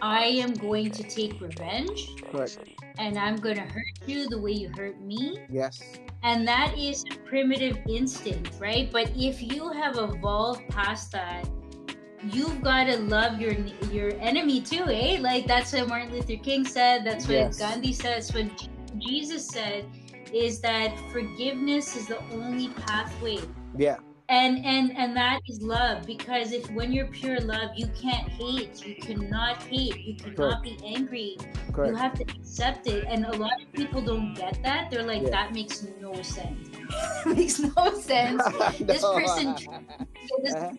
[0.00, 2.58] i am going to take revenge Correct.
[2.98, 5.82] and i'm going to hurt you the way you hurt me Yes.
[6.22, 11.46] and that is a primitive instinct right but if you have evolved past that
[12.30, 13.52] you've got to love your
[13.90, 17.58] your enemy too eh like that's what martin luther king said that's what Yes.
[17.58, 18.46] gandhi said that's what
[18.98, 19.84] jesus said
[20.32, 23.38] is that forgiveness is the only pathway
[23.74, 23.98] Yeah.
[24.28, 28.84] and and and that is love because if when you're pure love you can't hate
[28.86, 31.36] you cannot hate you cannot be angry
[31.72, 31.90] Correct.
[31.90, 35.22] you have to accept it and a lot of people don't get that they're like
[35.22, 35.30] Yeah.
[35.30, 36.68] that makes no sense
[37.26, 38.42] makes no sense
[38.80, 39.54] this person
[40.42, 40.72] this, Uh-huh.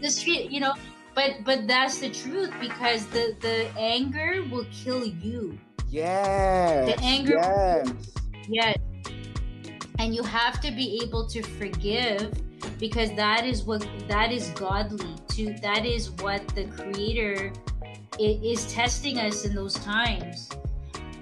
[0.00, 0.72] this treat you know
[1.14, 5.58] but but that's the truth because the the anger will kill you
[5.90, 6.86] Yes.
[6.86, 7.90] The anger- Yes.
[8.48, 8.76] Yes.
[10.00, 12.32] And you have to be able to forgive
[12.78, 17.52] because that is what that is godly to that is what the creator
[18.18, 20.48] is testing us in those times.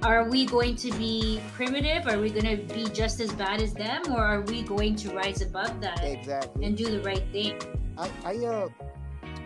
[0.04, 2.06] Are we going to be primitive?
[2.06, 5.10] Are we going to be just as bad as them or are we going to
[5.12, 6.64] rise above that Exactly.
[6.64, 7.58] and do the right thing?
[7.98, 8.68] I, I uh,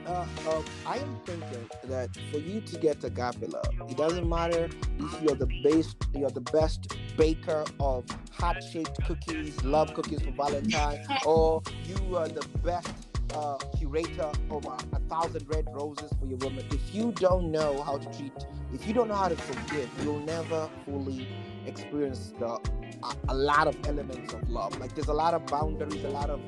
[0.07, 4.69] uh, uh, I am thinking that for you to get agape love, it doesn't matter
[4.99, 11.05] if you're the best, you're the best baker of heart-shaped cookies, love cookies for Valentine,
[11.25, 12.91] or you are the best
[13.35, 16.65] uh, curator of a, a thousand red roses for your woman.
[16.71, 18.33] If you don't know how to treat,
[18.73, 21.29] if you don't know how to forgive, you'll never fully
[21.67, 24.79] experience the a, a lot of elements of love.
[24.79, 26.41] Like there's a lot of boundaries, a lot of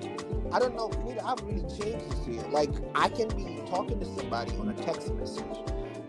[0.52, 0.90] I don't know,
[1.24, 2.42] I've really changed this year.
[2.50, 5.44] Like I can be talking to somebody on a text message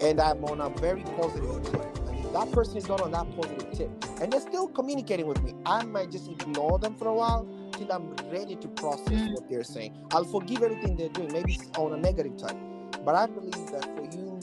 [0.01, 1.97] and I'm on a very positive tip.
[2.07, 3.91] And if that person is not on that positive tip
[4.21, 7.91] and they're still communicating with me, I might just ignore them for a while till
[7.91, 9.33] I'm ready to process Mm.
[9.33, 9.97] what they're saying.
[10.11, 12.57] I'll forgive everything they're doing, maybe it's on a negative type.
[13.03, 14.39] But I believe that for you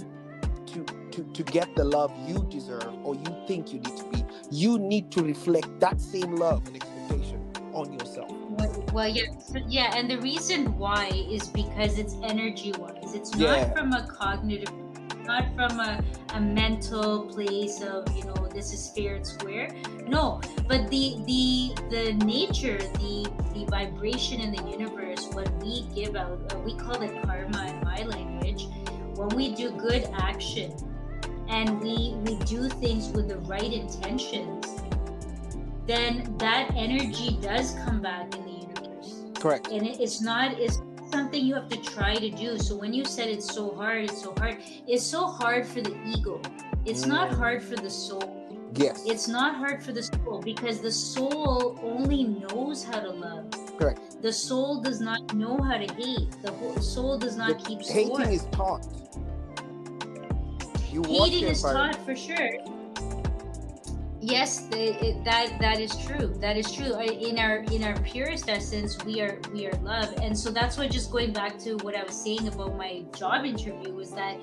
[0.67, 4.25] to to to get the love you deserve or you think you need to be,
[4.51, 7.41] you need to reflect that same love and expectation
[7.73, 8.31] on yourself.
[8.31, 9.25] Well, well, yeah,
[9.69, 13.15] yeah, and the reason why is because it's energy wise.
[13.15, 13.73] It's not Yeah.
[13.73, 14.73] from a cognitive,
[15.25, 16.03] not from a,
[16.35, 19.69] a mental place of you know this is fair and square.
[20.07, 26.17] No, but the the the nature, the the vibration in the universe, what we give
[26.17, 28.67] out, uh, we call it karma in my language.
[29.17, 30.73] When we do good action,
[31.53, 34.67] and we we do things with the right intentions
[35.87, 39.69] then that energy does come back in the universe Correct.
[39.69, 40.79] and it, it's not it's
[41.13, 44.23] something you have to try to do so when you said it's so hard it's
[44.23, 46.41] so hard it's so hard for the ego
[46.87, 47.37] it's not Mm.
[47.37, 48.39] hard for the soul
[48.75, 49.03] Yes.
[49.07, 53.45] it's not hard for the soul because the soul only knows how to love
[53.79, 54.01] Correct.
[54.23, 57.83] the soul does not know how to hate the whole soul does not The keep
[57.83, 58.87] hating score is taught.
[60.93, 62.51] You hating is taught for sure.
[64.21, 66.29] Yes the, it, that that is true.
[66.41, 66.93] That is true.
[67.01, 70.15] In our in our purest essence we are we are love.
[70.23, 73.45] And so that's what just going back to what i was saying about my job
[73.45, 74.35] interview was that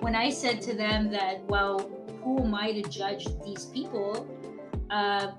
[0.00, 1.90] when i said to them that well
[2.22, 4.26] who am i to judge these people
[4.90, 5.32] uh,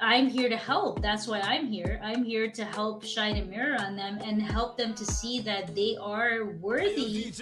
[0.00, 3.76] i'm here to help that's why i'm here i'm here to help shine a mirror
[3.80, 7.32] on them and help them to see that they are worthy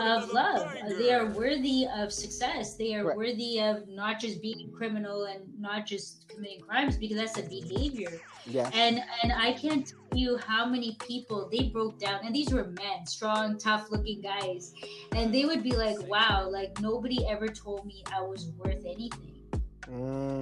[0.00, 0.62] of love.
[0.62, 2.76] Uh, They are worthy of success.
[2.76, 3.18] They are Correct.
[3.18, 8.10] worthy of not just being criminal and not just committing crimes because that's a behavior.
[8.46, 8.70] Yes.
[8.74, 12.20] And and I can't tell you how many people they broke down.
[12.24, 14.72] And these were men, strong, tough-looking guys,
[15.14, 19.34] and they would be like, "Wow, like nobody ever told me I was worth anything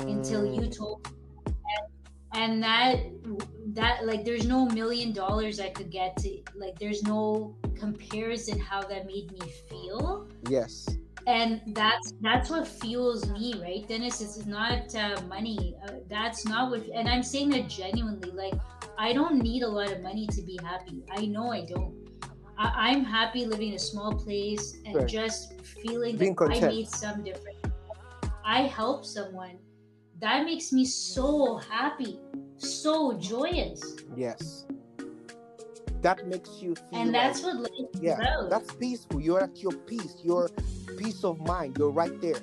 [0.07, 1.18] until you Mm, told." me."
[2.35, 2.97] And, that
[3.75, 8.83] that like there's no million dollars I could get to like there's no comparison how
[8.83, 10.89] that made me feel Yes.
[11.27, 16.71] and that's that's what fuels me right dennis it's not uh, money uh, that's not
[16.71, 18.55] what and i'm saying that genuinely like
[18.99, 21.95] i don't need a lot of money to be happy i know i don't
[22.59, 25.05] I- I'm happy living in a small place and Sure.
[25.07, 26.75] just feeling Being that I content.
[26.75, 27.59] made some difference.
[28.45, 29.59] I help someone.
[30.21, 32.19] That makes me so happy,
[32.57, 33.81] so joyous,
[34.17, 34.67] Yes.
[36.01, 38.51] That makes you feel and that's like, what life is yeah, about.
[38.51, 39.21] that's peaceful.
[39.21, 40.15] You're at your peace.
[40.23, 40.49] Your
[40.97, 41.77] peace of mind.
[41.77, 42.37] You're right there.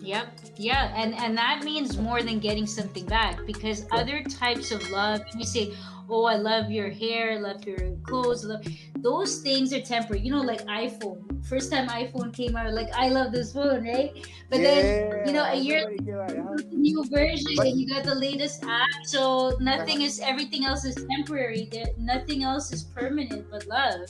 [0.00, 0.26] Yep.
[0.56, 5.22] Yeah, and and that means more than getting something back because other types of love,
[5.36, 5.74] you say,
[6.08, 8.64] "Oh, I love your hair, I love your clothes, I love
[8.96, 11.31] those things are temporary." You know, like iPhone.
[11.42, 14.12] First time iPhone came out, like I love this phone, right?
[14.48, 16.56] But then you know, a year right, huh?
[16.70, 20.94] new version But- and you got the latest app, so nothing is everything else is
[21.10, 21.68] temporary.
[21.70, 24.08] There, nothing else is permanent but love.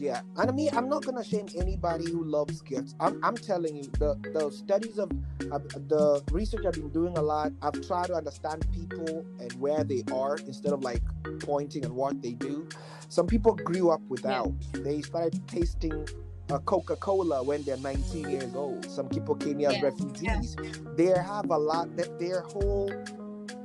[0.00, 2.94] Yeah, and I mean, I'm not gonna shame anybody who loves gifts.
[3.00, 5.10] I'm, I'm telling you, the the studies of
[5.52, 7.52] uh, the research I've been doing a lot.
[7.60, 11.02] I've tried to understand people and where they are instead of like
[11.40, 12.66] pointing at what they do.
[13.10, 14.52] Some people grew up without.
[14.72, 16.08] They started tasting
[16.50, 18.90] uh, Coca-Cola when they're 19 years old.
[18.90, 20.56] Some people came here as Yeah, refugees.
[20.96, 22.90] They have a lot that their whole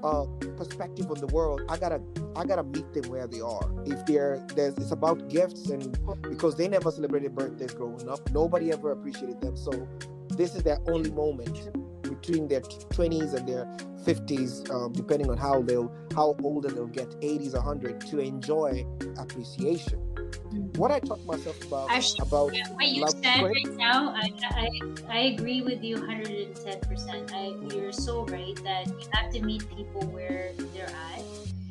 [0.04, 0.26] uh,
[0.58, 1.62] perspective on the world.
[1.70, 2.02] I gotta
[2.36, 3.72] I gotta meet them where they are.
[3.86, 8.72] If they're there's it's about gifts and because they never celebrated birthdays growing up, nobody
[8.72, 9.58] ever appreciated them.
[9.58, 9.72] So
[10.30, 11.70] this is their only moment
[12.04, 13.68] between their twenties and their
[14.04, 18.86] fifties, um, depending on how they'll how older they'll get, eighties, hundred, to enjoy
[19.18, 20.00] appreciation.
[20.76, 24.70] What I taught myself about Actually, about what you love said right now, I, I
[25.10, 27.32] I agree with you 110%.
[27.34, 31.22] I you're so right that you have to meet people where they're at.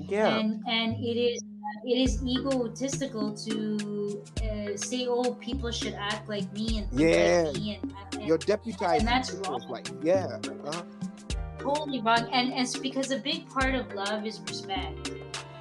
[0.08, 1.42] yeah, And and it is
[1.84, 7.42] it is egotistical to uh, say oh people should act like me and think Yeah.
[7.44, 9.60] like me and, and you're deputizing and that's wrong.
[9.68, 9.90] life.
[10.02, 10.82] Yeah, uh-huh.
[11.58, 12.24] totally wrong.
[12.32, 15.12] And and it's because a big part of love is respect.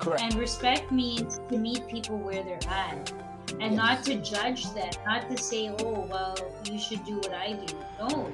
[0.04, 0.22] Correct.
[0.22, 3.12] And respect means to meet people where they're at.
[3.60, 3.76] And Yes.
[3.76, 6.36] not to judge them, not to say, oh, well,
[6.70, 7.76] you should do what I do.
[7.99, 8.32] No,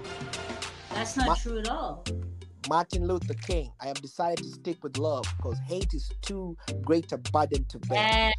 [0.91, 2.03] that's not Ma- true at all.
[2.67, 3.71] Martin Luther King.
[3.81, 7.79] I have decided to stick with love because hate is too great a burden to
[7.79, 8.31] bear.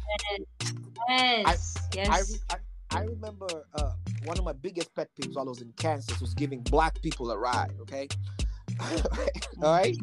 [1.09, 2.31] Yes, yes, I, yes.
[2.31, 2.39] re-
[2.91, 3.91] I, I remember uh,
[4.25, 7.31] one of my biggest pet peeves while I was in Kansas was giving black people
[7.31, 7.73] a ride.
[7.81, 8.07] Okay,
[9.61, 9.97] all right.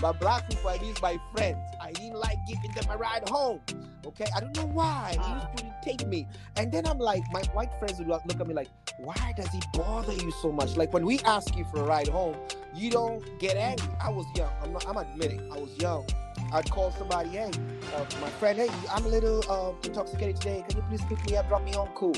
[0.00, 1.58] By black people, I mean my friends.
[1.80, 3.60] I didn't like giving them a ride home.
[4.06, 5.16] Okay, I don't know why.
[5.22, 6.26] he used to take me,
[6.56, 9.60] and then I'm like, my white friends would look at me like, why does he
[9.72, 10.76] bother you so much?
[10.76, 12.36] Like when we ask you for a ride home,
[12.74, 13.88] you don't get angry.
[14.02, 14.50] I was young.
[14.62, 14.86] I'm not.
[14.86, 16.06] I'm admitting, I was young.
[16.52, 17.50] I'd call somebody, hey,
[17.94, 20.64] uh, my friend, hey, I'm a little uh, intoxicated today.
[20.68, 21.88] Can you please pick me up, drop me home?
[21.94, 22.14] Cool.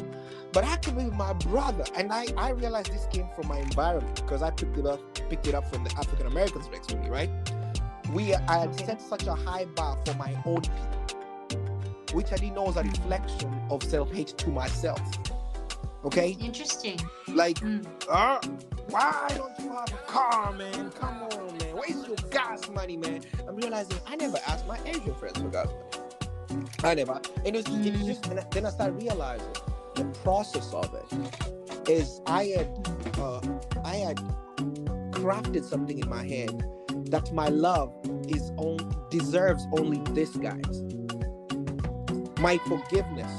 [0.52, 3.58] But I could be with my brother, and I I realized this came from my
[3.58, 6.96] environment because I picked it up picked it up from the African Americans next to
[6.96, 7.30] me, right?
[8.12, 11.20] We I had set such a high bar for my own people,
[12.16, 15.00] which I didn't know was a reflection of self hate to myself.
[16.02, 16.98] Okay, Interesting.
[17.28, 17.84] like, Mm.
[18.08, 18.38] uh,
[18.88, 20.90] why don't you have a car, man?
[20.92, 21.76] Come on, man.
[21.76, 23.20] Where's your gas money, man?
[23.46, 26.66] I'm realizing I never asked my Asian friends for gas money.
[26.84, 27.20] I never.
[27.44, 29.52] And it was, it was just, and then I started realizing
[29.94, 32.68] the process of it is I had,
[33.18, 33.40] uh,
[33.84, 34.16] I had
[35.10, 36.64] crafted something in my head
[37.10, 37.92] that my love
[38.28, 38.78] is on
[39.10, 40.82] deserves only this, guys.
[42.38, 43.32] My forgiveness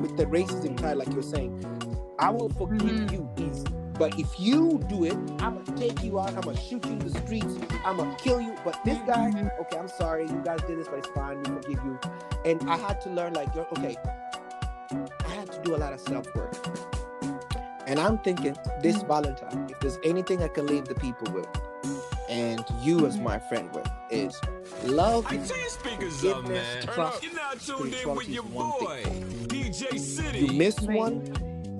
[0.00, 1.64] with the racism tide, like you're saying,
[2.18, 3.12] I will forgive Mhm.
[3.12, 3.66] you easy.
[3.98, 6.34] But if you do it, I'm gonna take you out.
[6.34, 7.54] I'm gonna shoot you in the streets.
[7.84, 8.54] I'm gonna kill you.
[8.64, 9.60] But this guy, Mhm.
[9.60, 10.28] okay, I'm sorry.
[10.28, 11.38] You guys did this, but it's fine.
[11.38, 11.98] We forgive you.
[12.44, 13.96] And I had to learn, like, you're- okay,
[14.92, 16.54] I had to do a lot of self work.
[17.86, 21.48] And I'm thinking this Valentine, if there's anything I can leave the people with,
[22.28, 24.40] and you as my friend with, is
[24.84, 25.26] love.
[25.26, 26.82] I tell you speakers up, man.
[26.82, 29.24] Trust you're not tuned in spirituality with your is one boy, thing.
[29.48, 30.38] DJ City.
[30.40, 31.32] You miss one,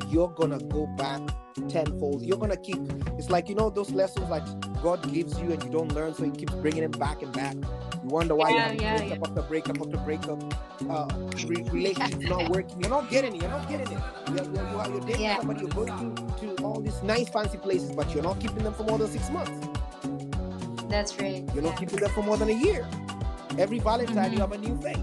[0.09, 1.20] you're gonna go back
[1.68, 2.22] tenfold.
[2.22, 2.78] You're gonna keep.
[3.18, 4.44] It's like you know those lessons like
[4.82, 7.55] God gives you and you don't learn, so He keeps bringing them back and back.
[7.55, 10.55] You wonder why Yeah, you yeah, have breakup after breakup after breakup.
[10.88, 11.09] Uh,
[11.47, 12.80] re- relationships not working.
[12.80, 13.42] You're not getting it.
[13.42, 13.99] You're not getting it.
[14.28, 15.38] You're, you're, you're, you're dating Yeah.
[15.38, 15.61] somebody.
[15.62, 18.84] You're going to, to all these nice fancy places, but you're not keeping them for
[18.84, 19.66] more than six months.
[20.89, 21.45] That's right.
[21.55, 21.76] You're not Yeah.
[21.80, 22.87] keeping them for more than a year.
[23.59, 24.41] Every Valentine, you Mhm.
[24.41, 24.97] have a new face.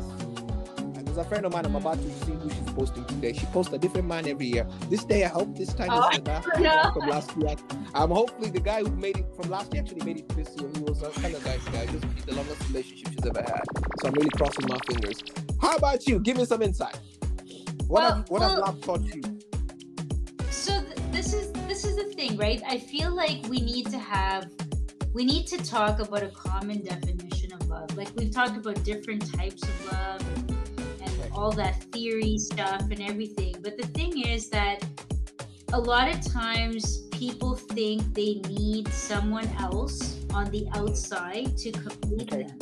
[0.77, 3.33] And there's a friend of mine, I'm about to see who she's posting today.
[3.33, 4.67] She posts a different man every year.
[4.89, 6.91] This day, I hope this time Oh, is the last no.
[6.93, 7.55] from last year.
[7.95, 10.49] I'm um, hopefully, the guy who made it from last year actually made it this
[10.59, 10.69] year.
[10.75, 11.85] He was a kind of nice guy.
[11.87, 13.61] Just the longest relationship she's ever had.
[14.01, 15.17] So I'm really crossing my fingers.
[15.61, 16.19] How about you?
[16.19, 16.97] Give me some insight.
[17.87, 19.21] What, Well, have, you- what has well- love taught you?
[20.49, 23.97] so th- this is this is the thing right i feel like we need to
[23.97, 24.47] have
[25.13, 27.95] we need to talk about a common definition of love.
[27.95, 33.01] Like we've talked about different types of love and, and all that theory stuff and
[33.01, 33.55] everything.
[33.61, 34.83] But the thing is that
[35.71, 42.33] a lot of times people think they need someone else on the outside to complete
[42.33, 42.43] Okay.
[42.43, 42.59] them.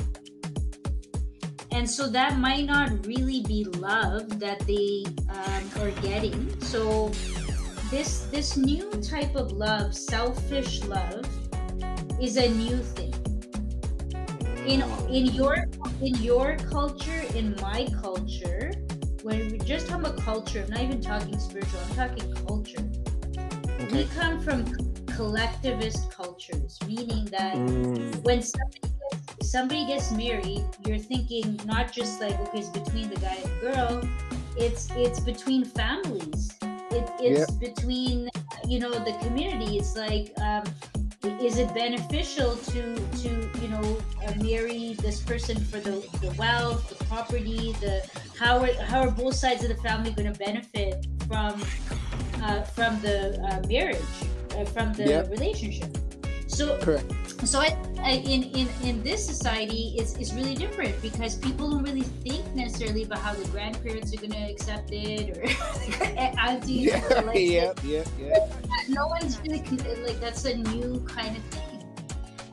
[1.72, 6.60] And so that might not really be love that they um, are getting.
[6.60, 7.10] So
[7.90, 11.26] this this new type of love, selfish love,
[12.22, 13.14] is a new thing.
[14.66, 15.56] In in your
[16.02, 18.72] in your culture, in my culture,
[19.24, 21.82] when we just talking about culture, I'm not even talking spiritual.
[21.82, 22.90] I'm talking culture.
[23.92, 24.66] We come from
[25.08, 32.22] collectivist cultures, meaning that Mm, when somebody gets, somebody gets married, you're thinking not just
[32.22, 34.12] like okay, it's between the guy and the girl.
[34.56, 36.58] It's it's between families.
[36.92, 38.30] It, it's between
[38.68, 39.78] you know the community.
[39.78, 40.64] It's like um,
[41.24, 46.90] is it beneficial to to you know uh, marry this person for the, the wealth,
[46.90, 48.02] the property, the
[48.38, 51.62] how are how are both sides of the family going to benefit from
[52.44, 53.98] uh, from the uh, marriage,
[54.58, 55.30] uh, from the Yep.
[55.30, 55.96] relationship?
[56.52, 57.08] So correct.
[57.48, 61.84] so I, I in, in in this society it's, it's really different because people don't
[61.84, 65.44] really think necessarily about how the grandparents are going to accept it or
[66.40, 68.48] aunties Yeah, or like yeah, yeah, yeah.
[68.90, 69.64] no one's really
[70.06, 71.68] like that's a new kind of thing.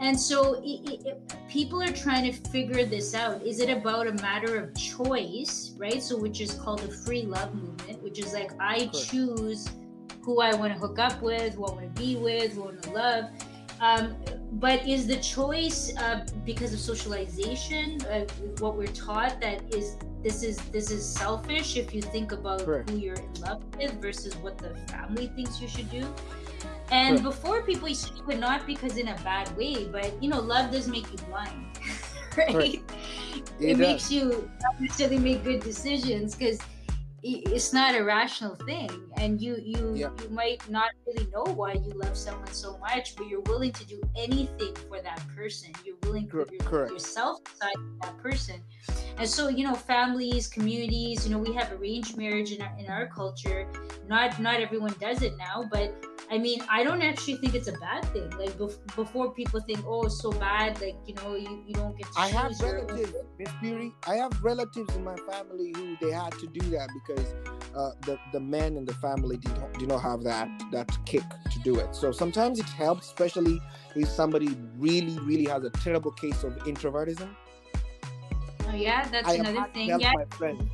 [0.01, 3.43] And so it, it, it- people are trying to figure this out.
[3.43, 6.01] Is it about a matter of choice right?
[6.03, 9.69] So which is called the free love movement which is like i choose
[10.23, 12.67] who i want to hook up with who i want to be with who i
[12.67, 13.25] want to love
[13.81, 14.17] um,
[14.53, 18.25] but is the choice uh, because of socialization uh,
[18.59, 22.91] what we're taught that is this is this is selfish if you think about Correct.
[22.91, 26.07] who you're in love with versus what the family thinks you should do
[26.91, 27.23] and Correct.
[27.23, 30.41] before people used to do it not because in a bad way but you know
[30.41, 31.67] love does make you blind
[32.37, 32.75] right Correct.
[33.61, 36.59] it, It makes you not necessarily make good decisions because
[37.37, 40.11] it's not a rational thing and you you Yeah.
[40.23, 43.85] you might not really know why you love someone so much but you're willing to
[43.85, 45.71] do anything for that person.
[45.85, 48.57] You're willing to put your, yourself aside for that person.
[49.19, 52.87] And so you know families communities you know we have arranged marriage in our, in
[52.87, 53.67] our culture.
[54.09, 55.95] Not not everyone does it now but
[56.31, 58.29] I mean, I don't actually think it's a bad thing.
[58.39, 61.97] Like bef- before, people think, "Oh, it's so bad." Like you know, you, you don't
[61.97, 63.15] get to I have choose your own relatives,
[63.63, 63.93] Miss.
[64.07, 67.35] I have relatives in my family who they had to do that because
[67.75, 71.25] uh, the the men in the family did not, did not have that that kick
[71.51, 71.95] to do it.
[71.95, 73.61] So sometimes it helps, especially
[73.97, 77.35] if somebody really really has a terrible case of introvertism.
[78.67, 79.89] Oh yeah, that's I another thing.
[79.99, 80.71] Yeah, my friend.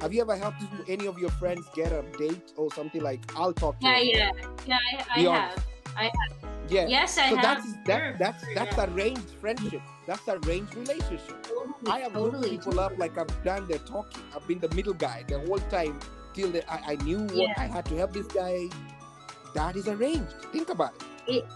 [0.00, 3.20] Have you ever helped any of your friends get a date or something like?
[3.36, 4.12] I'll talk to yeah, you.
[4.12, 4.30] yeah,
[4.66, 4.78] yeah.
[5.14, 5.64] I, have.
[5.96, 6.34] I have.
[6.68, 6.86] Yeah.
[6.86, 7.42] Yes, I so have.
[7.42, 8.94] that's that, that's that's yeah.
[8.94, 9.82] arranged friendship.
[10.06, 11.42] That's arranged relationship.
[11.42, 12.50] Totally, I have totally.
[12.50, 14.22] people up like I've done the talking.
[14.34, 15.98] I've been the middle guy the whole time
[16.34, 17.54] till the, I, I knew what Yeah.
[17.56, 18.68] I had to help this guy.
[19.54, 20.34] That is arranged.
[20.52, 20.92] Think about
[21.26, 21.46] it.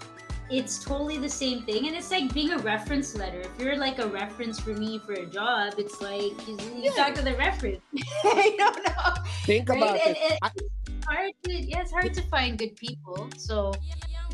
[0.50, 3.40] It's totally the same thing, and it's like being a reference letter.
[3.40, 6.90] If you're like a reference for me for a job, it's like you, you Yeah.
[6.92, 7.80] talk to the reference.
[8.24, 9.14] I don't know.
[9.44, 9.78] Think Right?
[9.78, 10.22] about And, it.
[10.32, 13.30] and I- it's hard to yeah, it's hard to find good people.
[13.36, 13.72] So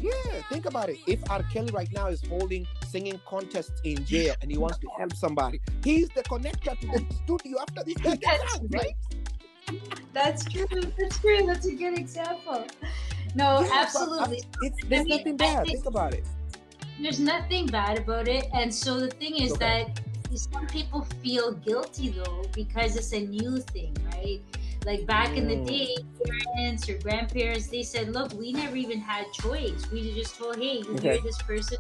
[0.01, 0.13] Yeah,
[0.51, 0.99] think about it.
[1.07, 1.43] If R.
[1.53, 5.61] Kelly right now is holding singing contests in jail and he wants to help somebody,
[5.85, 8.97] he's the connector to the studio after this guy gets That's out, right?
[10.13, 10.67] that's true.
[10.99, 11.45] That's true.
[11.47, 12.65] That's a good example.
[13.37, 14.41] No, Yeah, but I- absolutely.
[14.63, 15.65] It's there's I mean, nothing bad.
[15.65, 16.25] think- Think about it.
[17.03, 19.67] there's nothing bad about it and so the thing is Okay.
[19.67, 20.01] that
[20.35, 24.41] some people feel guilty though because it's a new thing right
[24.87, 25.67] like back in the Mm.
[25.75, 25.91] day
[26.55, 30.79] parents or grandparents they said look we never even had choice we just told hey
[30.87, 31.13] you Okay.
[31.15, 31.77] hear this person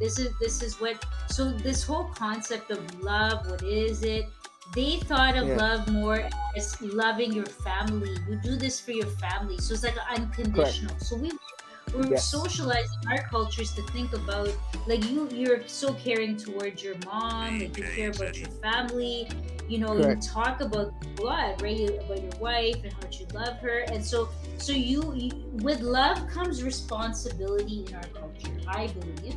[0.00, 0.96] this is this is what
[1.28, 4.26] so this whole concept of love what is it
[4.74, 5.54] they thought of Yeah.
[5.54, 9.96] love more as loving your family you do this for your family so it's like
[10.10, 11.38] unconditional so we
[11.92, 12.24] we're Yes.
[12.30, 14.56] socialized in our cultures to think about
[14.86, 19.28] like you you're so caring towards your mom like you care about your family
[19.66, 20.08] you know Correct.
[20.08, 24.04] you talk about blood right about your wife and how much you love her and
[24.04, 29.36] so so you, you with love comes responsibility in our culture i believe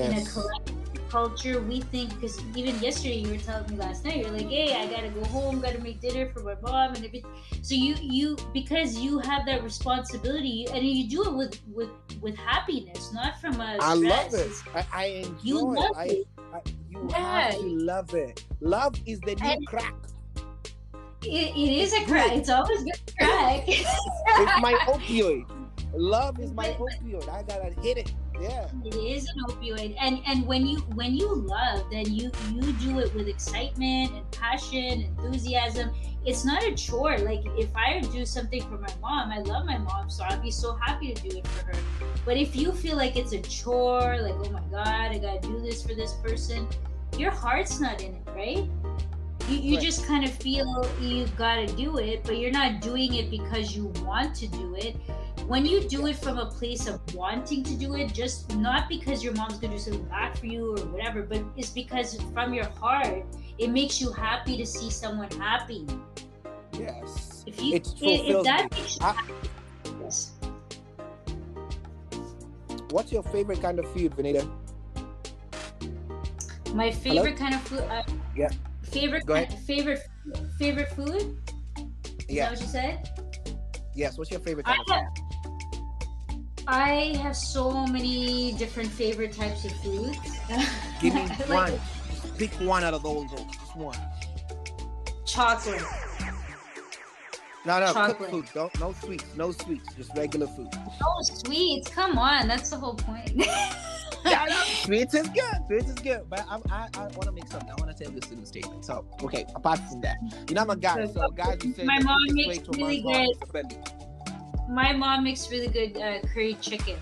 [0.00, 0.24] in a Yes.
[0.24, 0.83] collective
[1.14, 4.74] culture we think because even yesterday you were telling me last night you're like hey
[4.74, 7.30] i gotta go home gotta make dinner for my mom and everything
[7.62, 11.90] so you you because you have that responsibility and you do it with with
[12.20, 14.60] with happiness not from a I love stress.
[14.60, 14.74] it.
[14.74, 15.96] I, I enjoy you love it.
[15.96, 16.60] I, it I,
[16.90, 17.40] you Yeah.
[17.42, 18.44] have to love it.
[18.60, 19.94] Love is the new And- crack.
[21.22, 25.44] it, it is a crack it's always good crack It's my opioid.
[25.92, 27.28] Love is my opioid.
[27.28, 28.12] I gotta hit it.
[28.40, 28.68] Yeah.
[28.84, 32.98] It is an opioid, and and when you when you love, then you you do
[32.98, 35.90] it with excitement and passion, enthusiasm.
[36.26, 37.18] It's not a chore.
[37.18, 40.50] Like if I do something for my mom, I love my mom, so I'd be
[40.50, 41.74] so happy to do it for her.
[42.24, 45.60] But if you feel like it's a chore, like oh my god, I gotta do
[45.60, 46.66] this for this person,
[47.16, 48.68] your heart's not in it, right?
[49.48, 49.84] You, you Right.
[49.84, 53.86] just kind of feel you gotta do it, but you're not doing it because you
[54.02, 54.96] want to do it
[55.46, 59.22] when you do it from a place of wanting to do it, just not because
[59.22, 62.68] your mom's gonna do something back for you or whatever, but it's because from your
[62.80, 63.24] heart,
[63.58, 65.86] it makes you happy to see someone happy.
[66.72, 67.44] Yes.
[67.46, 69.32] If you, if, if that makes you I- happy,
[70.00, 70.32] yes.
[72.90, 74.48] What's your favorite kind of food, Vinita?
[76.74, 77.80] my favorite kind of food.
[77.80, 78.02] Uh,
[78.34, 78.48] Yeah.
[78.82, 79.58] Favorite, Go ahead.
[79.60, 80.00] favorite,
[80.58, 81.36] favorite food.
[82.28, 82.44] Is Yeah.
[82.44, 83.10] that what you said?
[83.94, 84.18] Yes.
[84.18, 85.33] What's your favorite I kind of have,
[86.66, 90.18] I have so many different favorite types of foods.
[91.00, 91.72] Give me one.
[91.72, 91.80] like
[92.38, 93.30] Pick one out of those.
[93.30, 93.44] those.
[93.46, 93.98] Just one.
[95.24, 95.82] chocolate.
[97.66, 98.18] No, no, Chocolate.
[98.18, 98.46] cooked food.
[98.54, 99.24] Don't, no sweets.
[99.36, 99.88] No sweets.
[99.94, 100.68] Just regular food.
[100.74, 101.88] No sweets!
[101.88, 103.30] Come on, that's the whole point.
[103.36, 105.54] yeah, no, sweets is good.
[105.66, 106.22] Sweets is good.
[106.28, 107.70] But I, I, I want to make something.
[107.70, 108.84] I want to tell this in a statement.
[108.84, 110.16] So, okay, apart from that,
[110.48, 111.06] you know, I'm a guy.
[111.06, 113.78] So, guys who say My mom quickest makes way to really good- is the belly.
[114.68, 116.96] My mom makes really good uh, curry chicken.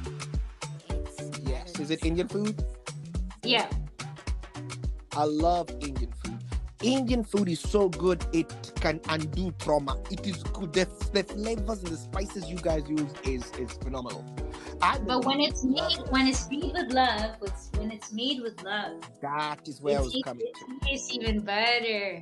[1.44, 1.78] Yes.
[1.78, 2.64] Is it Indian food?
[3.44, 3.68] Yeah,
[5.14, 6.38] I love Indian food.
[6.82, 9.96] Indian food is so good it can undo trauma.
[10.10, 10.72] It is good.
[10.72, 14.24] The, the flavors and the spices you guys use is is phenomenal.
[14.80, 18.62] I but when it's made when it's made with love, it's, when it's made with
[18.62, 22.20] love, that is where I it was coming it tastes even better.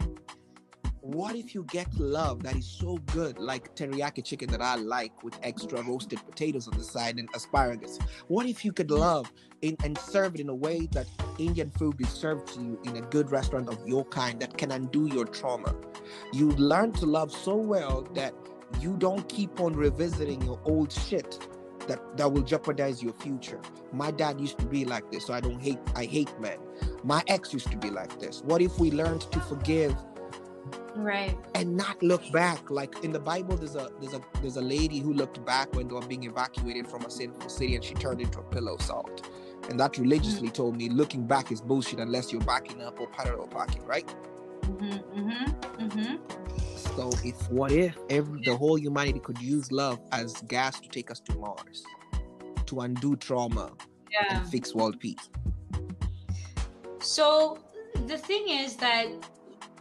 [1.03, 5.23] What if you get love that is so good, like teriyaki chicken that I like
[5.23, 7.99] with extra roasted potatoes on the side and asparagus?
[8.29, 9.33] What if you could love
[9.63, 11.07] in, and serve it in a way that
[11.39, 14.73] Indian food is served to you in a good restaurant of your kind that can
[14.73, 15.75] undo your trauma?
[16.35, 18.35] You learn to love so well that
[18.79, 21.49] you don't keep on revisiting your old shit
[21.89, 23.61] that, that will jeopardize your future.
[23.91, 26.59] My dad used to be like this, so I don't hate I hate men.
[27.05, 28.43] My ex used to be like this.
[28.45, 29.97] What if we learned to forgive
[31.01, 31.37] Right.
[31.55, 32.71] and not look back.
[32.71, 35.89] Like in the bible there's a there's a there's a lady who looked back when
[35.89, 38.83] they were being evacuated from a sinful city and she turned into a pillow of
[38.83, 39.29] salt.
[39.69, 43.47] And that religiously told me looking back is bullshit unless you're backing up or parallel
[43.49, 44.07] parking right?
[44.63, 46.17] Mm-hmm, mm-hmm, mm-hmm.
[46.77, 47.97] so if what if?
[48.11, 51.83] every the whole humanity could use love as gas to take us to mars
[52.67, 53.73] to undo trauma
[54.13, 54.39] Yeah.
[54.41, 55.29] and fix world peace.
[57.01, 57.59] So
[58.07, 59.07] the thing is that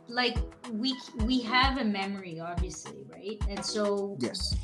[0.10, 0.38] like
[0.72, 0.96] we
[1.26, 4.56] we have a memory obviously right and so yes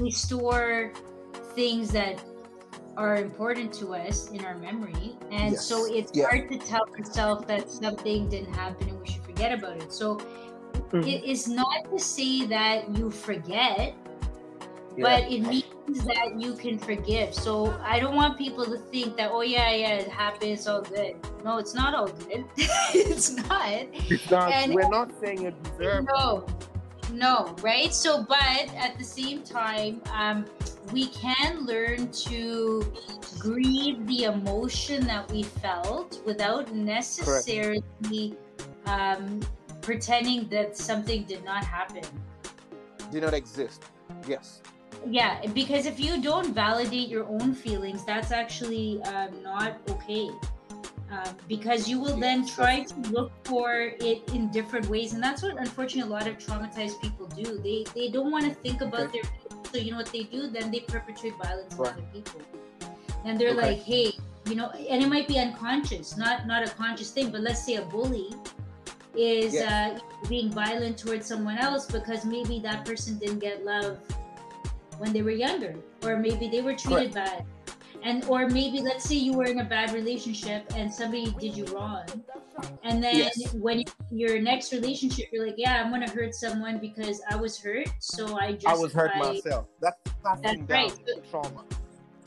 [0.00, 0.92] we store
[1.54, 2.22] things that
[2.96, 5.64] are important to us in our memory and Yes.
[5.64, 6.24] so it's Yeah.
[6.26, 10.16] hard to tell ourselves that something didn't happen and we should forget about it so
[10.90, 11.06] Mhm.
[11.06, 14.07] it is not to say that you forget Yeah.
[15.02, 17.34] But it means that you can forgive.
[17.34, 20.82] So i don't want people to think that oh yeah yeah it happened it's all
[20.82, 21.16] good.
[21.44, 22.44] No it's not all good.
[22.94, 23.68] It's not.
[23.68, 24.52] It's not.
[24.52, 26.46] And- we're not saying you deserve no,
[27.12, 27.92] no, right?
[27.94, 30.44] So, but at the same time, um,
[30.92, 32.92] we can learn to
[33.38, 38.36] grieve the emotion that we felt without necessarily
[38.86, 39.40] um,
[39.80, 42.04] pretending that something did not happen.
[43.10, 43.84] did not exist.
[44.26, 44.60] Yes
[45.06, 50.28] Yeah, because if you don't validate your own feelings, that's actually um, not okay.
[51.10, 55.42] Um, because you will then try to look for it in different ways, and that's
[55.42, 57.58] what unfortunately a lot of traumatized people do.
[57.58, 59.20] They they don't want to think about Okay.
[59.22, 60.48] their feelings, so you know what they do?
[60.48, 62.42] Then they perpetrate violence on other people,
[63.24, 63.68] and they're Okay.
[63.70, 64.12] like, hey,
[64.46, 67.76] you know, and it might be unconscious, not not a conscious thing, but let's say
[67.76, 68.28] a bully
[69.16, 69.64] is Yes.
[69.64, 73.98] uh, being violent towards someone else because maybe that person didn't get love
[74.98, 75.74] when they were younger
[76.04, 77.44] or maybe they were treated bad.
[78.02, 81.64] And or maybe let's say you were in a bad relationship and somebody did you
[81.66, 82.04] wrong.
[82.84, 83.54] And then Yes.
[83.54, 87.86] when your next relationship you're like yeah i'm gonna hurt someone because i was hurt
[88.00, 89.68] so i just i was hurt myself.
[89.80, 91.30] That's passing That's right.
[91.30, 91.64] trauma.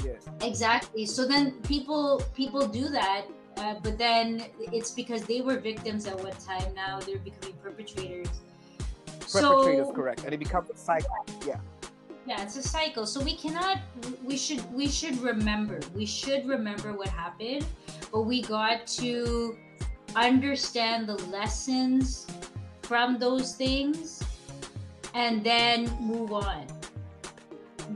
[0.03, 0.27] Yes.
[0.41, 1.05] Exactly.
[1.05, 3.25] So then people people do that
[3.57, 6.73] uh, but then it's because they were victims at one time.
[6.73, 8.29] Now they're becoming perpetrators.
[9.19, 10.23] Perpetrators so correct.
[10.23, 11.25] And it becomes a cycle.
[11.45, 11.59] Yeah
[12.25, 13.79] yeah it's a cycle so we cannot
[14.23, 17.65] we should we should remember we should remember what happened
[18.11, 19.57] but we got to
[20.15, 22.27] understand the lessons
[22.81, 24.21] from those things
[25.13, 26.67] and then move on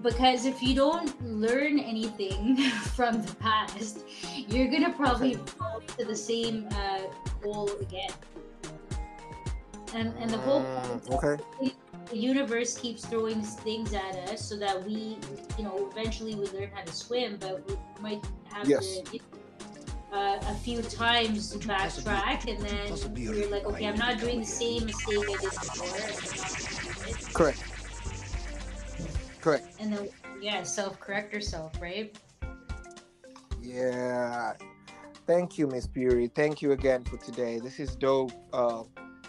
[0.01, 2.57] because if you don't learn anything
[2.95, 4.05] from the past,
[4.47, 7.01] you're gonna probably fall to the same uh,
[7.43, 8.11] hole again.
[9.93, 11.43] And and the whole Mm, okay.
[12.10, 15.18] The universe keeps throwing things at us so that we,
[15.58, 18.99] you know, eventually we learn how to swim, but we might have Yes.
[19.01, 19.20] to.
[20.14, 24.45] Uh, a few times to backtrack, and then you're like, okay, I'm not doing the
[24.45, 25.88] same mistake I did before.
[25.88, 27.34] and I'm not gonna do it.
[27.34, 27.64] Correct.
[29.41, 29.68] Correct.
[29.80, 30.10] And then,
[30.41, 32.18] yeah, self correct yourself, right?
[33.62, 34.53] Yeah.
[35.28, 36.28] Thank you, Miss Puri.
[36.28, 37.60] Thank you again for today.
[37.60, 38.32] This is dope.
[38.53, 38.84] Uh,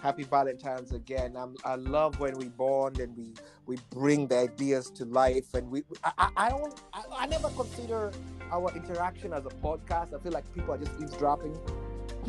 [0.06, 1.36] happy Valentine's again.
[1.36, 3.34] I'm, I love when we bond and we
[3.66, 5.52] we bring the ideas to life.
[5.54, 8.12] And we, I, I, don't, I, I never consider
[8.52, 10.14] our interaction as a podcast.
[10.14, 11.58] I feel like people are just eavesdropping.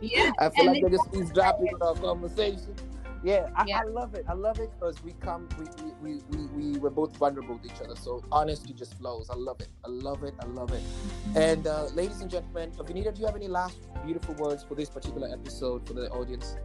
[0.00, 0.30] yeah.
[0.38, 2.76] I feel And like they're just eavesdropping on our conversation.
[3.22, 3.80] Yeah, I, Yeah.
[3.80, 4.24] I love it.
[4.28, 7.66] I love it because we come, we, we, we, we, we were both vulnerable to
[7.66, 7.96] each other.
[7.96, 9.28] So honesty just flows.
[9.30, 9.68] I love it.
[9.84, 10.34] I love it.
[10.40, 10.82] I love it.
[11.34, 14.88] And uh, ladies and gentlemen, Vinita, do you have any last beautiful words for this
[14.88, 16.56] particular episode for the audience?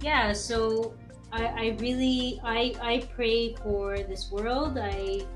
[0.00, 0.94] yeah so
[1.32, 5.26] I, I really I, I pray for this world i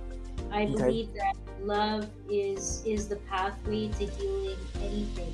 [0.50, 0.72] i Okay.
[0.74, 5.32] believe that love is is the pathway to healing anything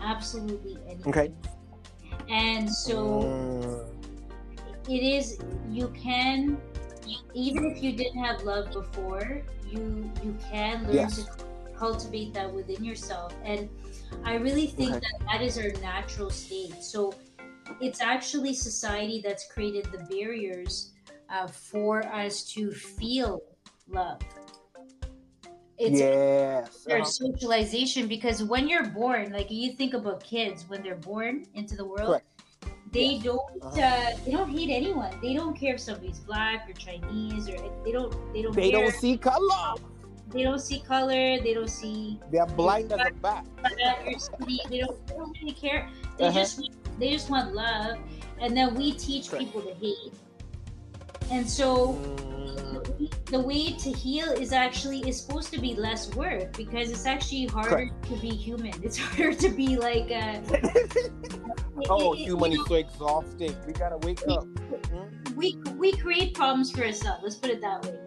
[0.00, 1.32] absolutely anything Okay.
[2.28, 3.98] And so Mm,
[4.86, 6.62] it is you can
[7.34, 11.14] even if you didn't have love before you you can learn Yes.
[11.14, 11.24] to
[11.76, 13.70] cultivate that within yourself and
[14.24, 15.00] i really think Okay.
[15.00, 17.20] that that is our natural state so
[17.80, 20.92] it's actually society that's created the barriers
[21.28, 23.40] uh, for us to feel
[23.86, 24.20] love
[25.78, 26.84] it's yes.
[26.84, 27.04] their uh-huh.
[27.04, 31.84] socialization because when you're born like you think about kids when they're born into the
[31.84, 32.26] world Correct.
[32.92, 33.24] they Yes.
[33.24, 33.80] don't Uh-huh.
[33.80, 37.92] uh, they don't hate anyone they don't care if somebody's black or chinese or they
[37.92, 38.82] don't they don't They care.
[38.82, 39.74] don't see color.
[40.34, 43.46] they don't see color they don't see They are blind as a bat.
[43.62, 46.38] that you're skinny they don't, they don't really care they Uh-huh.
[46.40, 46.54] just
[46.98, 47.96] they just want love
[48.42, 49.44] and then we teach Correct.
[49.44, 50.12] people to hate
[51.30, 51.98] and so
[53.26, 57.46] the way to heal is actually is supposed to be less work because it's actually
[57.46, 58.72] harder to be human.
[58.82, 60.40] It's harder to be like uh,
[61.90, 63.54] oh, it- it- human you is so exhausting.
[63.66, 64.44] We gotta wake up.
[64.46, 67.20] Mm, we we create problems for ourselves.
[67.22, 67.98] Let's put it that way,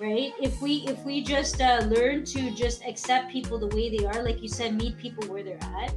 [0.00, 0.32] right?
[0.40, 4.22] If we if we just uh, learn to just accept people the way they are,
[4.22, 5.92] like you said, meet people where they're at.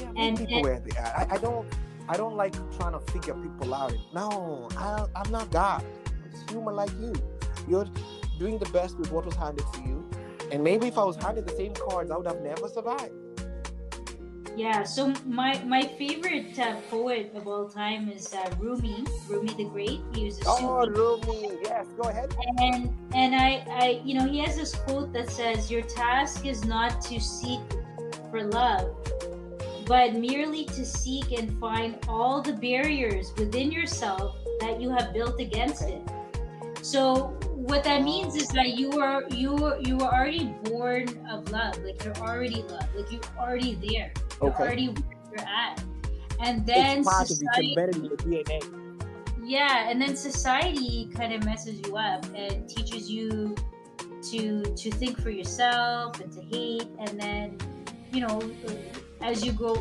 [0.00, 1.12] Yeah, meet And- people and- where they are.
[1.30, 1.66] I, I don't
[2.12, 3.94] I don't like trying to figure people out.
[4.12, 5.82] No, I, I'm not God.
[6.08, 7.14] I'm human like you.
[7.66, 7.86] You're
[8.38, 10.10] doing the best with what was handed to you.
[10.52, 13.14] And maybe if I was handed the same cards, I would have never survived.
[14.54, 14.82] Yeah.
[14.82, 20.00] So my my favorite uh, poet of all time is uh, Rumi, Rumi the Great.
[20.14, 21.58] He was a Oh, Sufi Rumi.
[21.64, 22.34] Yes, go ahead.
[22.58, 26.66] and and I, I you know he has this quote that says your task is
[26.66, 27.60] not to seek
[28.30, 28.94] for love
[29.86, 35.40] but merely to seek and find all the barriers within yourself that you have built
[35.40, 36.02] against it
[36.82, 41.48] so what that means is that you are you are you are already born of
[41.50, 44.62] love like you're already loved like you're already there you're Okay.
[44.64, 45.04] already where
[45.36, 45.82] you're at
[46.40, 48.60] and then it's society embedded in your DNA.
[49.44, 53.54] yeah and then society kind of messes you up and teaches you
[54.30, 57.56] to to think for yourself and to hate and then
[58.12, 58.40] you know
[59.22, 59.74] as you go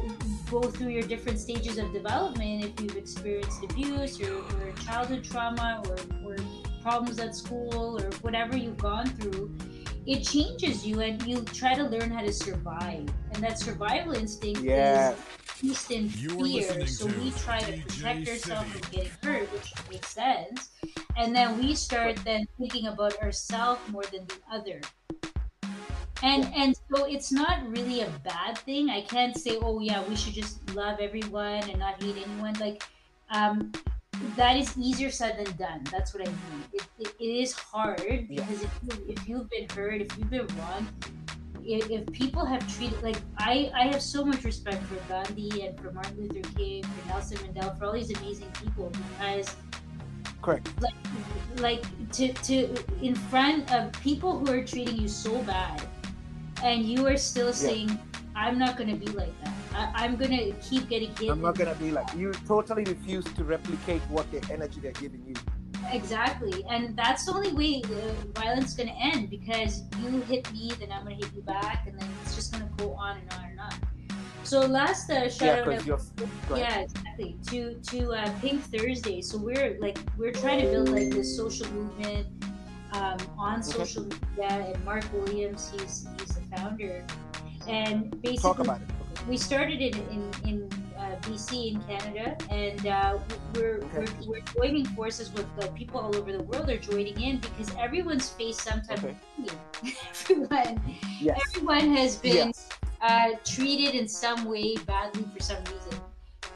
[0.49, 5.81] go through your different stages of development if you've experienced abuse or, or childhood trauma
[5.87, 5.97] or,
[6.29, 6.35] or
[6.81, 9.53] problems at school or whatever you've gone through
[10.05, 14.61] it changes you and you try to learn how to survive and that survival instinct
[14.61, 15.11] Yeah.
[15.11, 15.17] is
[15.61, 18.79] based in fear so we try to DJ protect ourselves City.
[18.79, 20.69] from getting hurt which makes sense
[21.17, 24.81] and then we start then thinking about ourselves more than the other
[26.23, 28.89] and and so it's not really a bad thing.
[28.89, 32.53] I can't say oh yeah we should just love everyone and not hate anyone.
[32.55, 32.83] Like
[33.29, 33.71] um
[34.35, 35.83] that is easier said than done.
[35.91, 36.63] That's what i mean.
[36.73, 38.21] It, it, it is hard Yeah.
[38.27, 40.87] because if, you, if you've been hurt if you've been wrong
[41.63, 45.79] if, if people have treated like I, I have so much respect for Gandhi and
[45.79, 49.55] for Martin Luther King, for Nelson Mandela, for all these amazing people because
[50.41, 50.69] Correct.
[50.81, 50.93] like
[51.57, 55.81] like to to in front of people who are treating you so bad
[56.63, 57.89] and you are still saying
[58.35, 61.41] i'm not going to be like that I, i'm going to keep getting hit I'm
[61.41, 62.31] not gonna be like you.
[62.47, 65.35] Totally refuse to replicate what the energy they're giving you.
[65.91, 68.03] exactly and that's the only way the
[68.39, 71.41] violence is going to end because you hit me then i'm going to hit you
[71.41, 73.73] back and then it's just going to go on and on and on
[74.43, 76.01] So last uh, shout Yeah, out because you're.
[76.49, 76.63] Go ahead.
[76.65, 77.59] yeah exactly to
[77.91, 82.25] to uh, pink thursday so we're like we're trying to build like this social movement
[82.93, 87.05] um, on social media and mark williams he's he's founder
[87.67, 89.27] and basically Talk about it.
[89.27, 93.17] we started in in, in uh, BC in Canada, and uh,
[93.55, 94.05] we're, Okay.
[94.25, 97.69] we're we're joining forces with uh, people all over the world are joining in because
[97.77, 99.15] everyone's faced some type Okay.
[99.15, 99.99] of bullying.
[100.13, 100.81] everyone
[101.19, 101.39] Yes.
[101.47, 102.69] everyone has been Yes.
[103.01, 105.93] uh, treated in some way badly for some reason,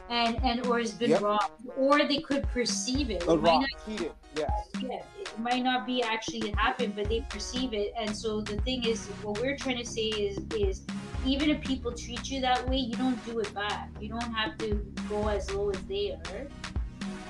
[0.10, 1.22] and and or has been Yep.
[1.22, 3.22] robbed, or they could perceive it.
[3.24, 3.62] It rock.
[3.62, 4.10] not.
[4.36, 4.52] Yes.
[4.82, 7.94] yeah, it might not be actually happen, but they perceive it.
[7.98, 10.82] And so the thing is, what we're trying to say is, is
[11.26, 13.90] even if people treat you that way, you don't do it back.
[14.00, 14.76] You don't have to
[15.10, 16.48] go as low as they are.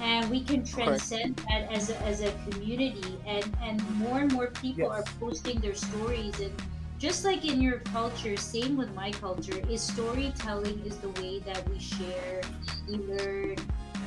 [0.02, 4.48] And we can transcend that as a, as a community, and and more and more
[4.48, 5.00] people Yes.
[5.00, 6.52] are posting their stories and.
[6.98, 11.68] Just like in your culture, same with my culture, is storytelling is the way that
[11.70, 12.42] we share,
[12.88, 13.58] we learn,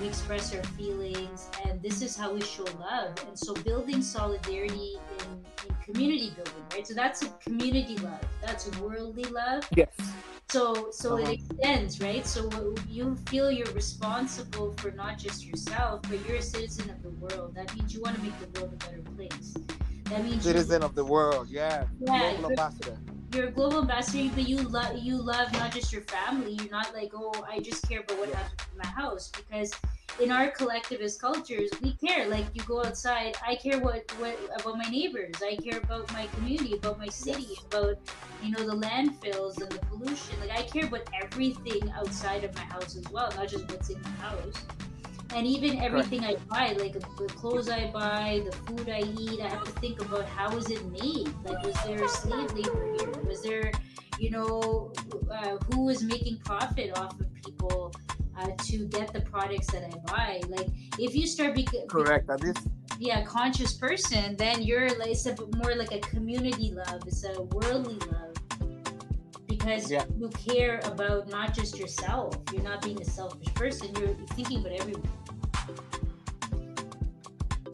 [0.01, 4.97] we express our feelings and this is how we show love and so building solidarity
[5.21, 9.89] in, in community building right so that's a community love that's worldly love Yes.
[10.51, 11.31] so so Uh-huh.
[11.31, 12.49] it extends right so
[12.89, 17.55] you feel you're responsible for not just yourself but you're a citizen of the world
[17.55, 19.55] that means you want to make the world a better place
[20.05, 21.49] that means you- Citizen of the world.
[21.51, 21.85] Yeah.
[22.01, 22.97] Yeah, Global ambassador.
[23.33, 26.53] You're a global ambassador, but you love you love not just your family.
[26.55, 29.73] You're not like, oh, I just care about what happens in my house because
[30.21, 32.27] in our collectivist cultures, we care.
[32.29, 35.35] Like you go outside, I care what what about my neighbors.
[35.43, 37.99] I care about my community, about my city, about
[38.43, 40.41] you know the landfills and the pollution.
[40.41, 44.01] Like I care about everything outside of my house as well, not just what's in
[44.03, 44.67] my house.
[45.35, 49.49] And even everything I buy, like the clothes I buy, the food I eat, I
[49.49, 51.29] have to think about how is it made?
[51.45, 53.11] Like, was there slave labor here?
[53.27, 53.71] Was there,
[54.19, 54.93] you know,
[55.31, 57.95] uh, who was making profit off of people
[58.39, 60.41] uh, to get the products that I buy?
[60.49, 60.69] Like,
[60.99, 62.29] if you start being Correct.
[62.31, 62.57] And this.
[62.99, 67.03] yeah, conscious person, then you're like it's a, more like a community love.
[67.07, 68.35] It's a worldly love
[69.59, 70.05] because Yeah.
[70.19, 72.37] you care about not just yourself.
[72.53, 73.95] You're not being a selfish person.
[73.97, 75.09] You're thinking about everyone.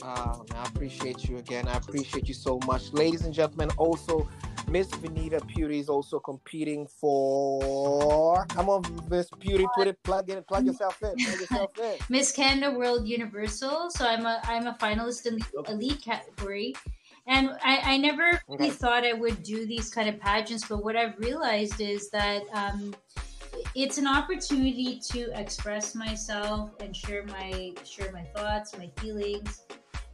[0.02, 1.66] Um, I appreciate you again.
[1.66, 3.70] I appreciate you so much, ladies and gentlemen.
[3.78, 4.28] Also,
[4.68, 8.44] Miss Vinita Puri is also competing for.
[8.48, 11.94] Come on, Miss Puri, put it, plug in, plug yourself in, plug yourself in.
[12.10, 13.90] Miss Canada World Universal.
[13.90, 16.74] So I'm a I'm a finalist in the elite category.
[17.26, 18.70] And I, I never really Okay.
[18.70, 22.94] thought I would do these kind of pageants, but what I've realized is that um,
[23.74, 29.62] it's an opportunity to express myself and share my share my thoughts, my feelings,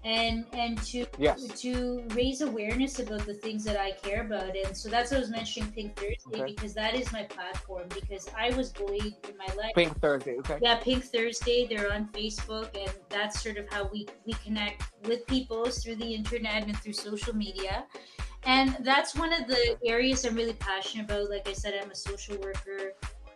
[0.04, 1.46] and and to Yes.
[1.60, 4.56] to raise awareness about the things that I care about.
[4.56, 6.52] And so that's what I was mentioning Pink Thursday Okay.
[6.54, 9.72] because that is my platform because I was bullied in my life.
[9.74, 10.58] Pink Thursday, okay?
[10.62, 11.66] Yeah, Pink Thursday.
[11.66, 16.14] They're on Facebook, and that's sort of how we we connect with people through the
[16.14, 17.84] internet and through social media.
[18.44, 21.28] And that's one of the areas I'm really passionate about.
[21.28, 22.94] Like I said, I'm a social worker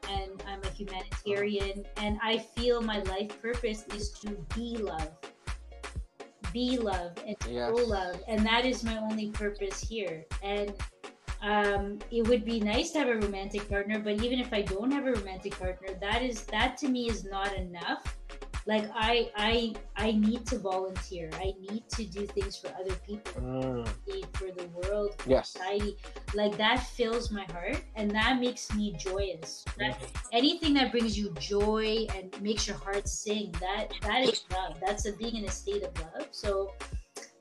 [0.08, 5.10] and I'm a humanitarian, and I feel my life purpose is to be love,
[6.54, 7.72] be love, and Yes.
[7.74, 10.24] love, and that is my only purpose here.
[10.42, 10.72] And
[11.42, 14.90] um, it would be nice to have a romantic partner, but even if I don't
[14.92, 18.16] have a romantic partner, that is that to me is not enough.
[18.66, 21.28] Like I, I, I need to volunteer.
[21.34, 23.86] I need to do things for other people, Mm,
[24.32, 25.50] for the world, for yes.
[25.50, 25.96] society.
[26.34, 29.64] Like that fills my heart, and that makes me joyous.
[29.78, 29.98] That,
[30.32, 34.78] anything that brings you joy and makes your heart sing, that that is love.
[34.80, 36.28] That's a being in a state of love.
[36.30, 36.72] So.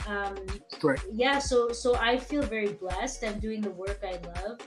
[0.05, 0.35] Um,
[0.81, 0.99] Right.
[1.13, 4.59] yeah so so i feel very blessed i'm doing the work i love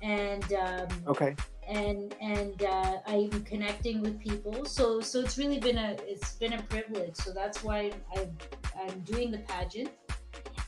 [0.00, 1.36] and um Okay.
[1.68, 4.64] And and uh, i'm connecting with people.
[4.64, 7.16] So so it's really been a it's been a privilege.
[7.16, 8.36] So that's why I'm
[8.80, 9.90] i'm doing the pageant.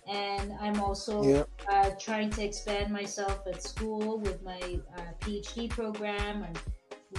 [0.09, 1.45] And i'm also Yeah.
[1.71, 4.61] uh, trying to expand myself at school with my
[4.97, 6.43] uh, phd program.
[6.45, 6.59] And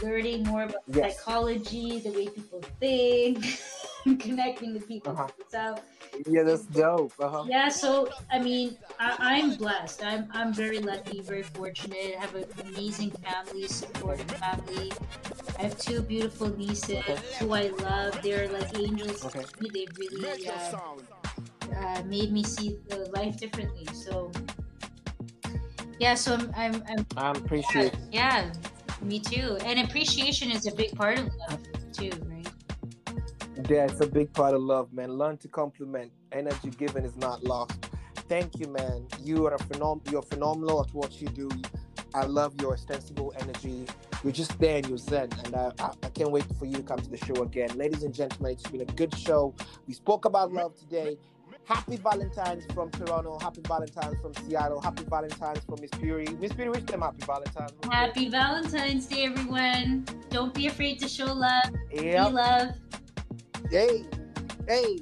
[0.04, 1.18] learning more about Yes.
[1.18, 3.38] psychology the way people think
[4.16, 5.28] connecting with people Uh-huh.
[5.50, 5.76] so
[6.28, 7.12] Yeah, that's dope.
[7.20, 7.44] Uh-huh.
[7.48, 10.04] yeah, so I mean, I, I'm blessed.
[10.04, 12.16] I'm I'm very lucky, very fortunate.
[12.18, 14.92] I have an amazing family, supportive family.
[15.58, 17.04] I have two beautiful nieces
[17.40, 18.22] who I love.
[18.22, 19.44] They're like angels Okay.
[19.60, 20.76] They really uh,
[21.76, 22.78] uh, made me see
[23.12, 23.86] life differently.
[23.94, 24.32] So
[26.00, 28.00] yeah, so I'm I'm, I'm I appreciate it.
[28.12, 28.52] yeah,
[29.02, 29.58] me too.
[29.64, 31.60] And appreciation is a big part of love
[31.92, 32.37] too, right?
[33.66, 35.14] Yeah, it's a big part of love, man.
[35.18, 36.12] Learn to compliment.
[36.32, 37.90] Energy given is not lost.
[38.30, 39.08] Thank you, man.
[39.24, 41.50] You are a phenom- You're phenomenal at what you do.
[42.14, 43.86] I love your ostensible energy.
[44.24, 46.84] You're just there and you're zen, and I, I, I can't wait for you to
[46.84, 48.54] come to the show again, ladies and gentlemen.
[48.54, 49.54] It's been a good show.
[49.88, 51.18] We spoke about love today.
[51.66, 53.38] Happy Valentine's from Toronto.
[53.40, 54.80] Happy Valentine's from Seattle.
[54.80, 56.26] Happy Valentine's from Miss Puri.
[56.40, 57.72] Miss Puri, wish them happy Valentine's.
[57.92, 60.06] Happy Valentine's Day, everyone.
[60.30, 61.74] Don't be afraid to show love.
[61.92, 62.70] Be love.
[63.69, 64.06] Hey,
[64.68, 64.99] hey.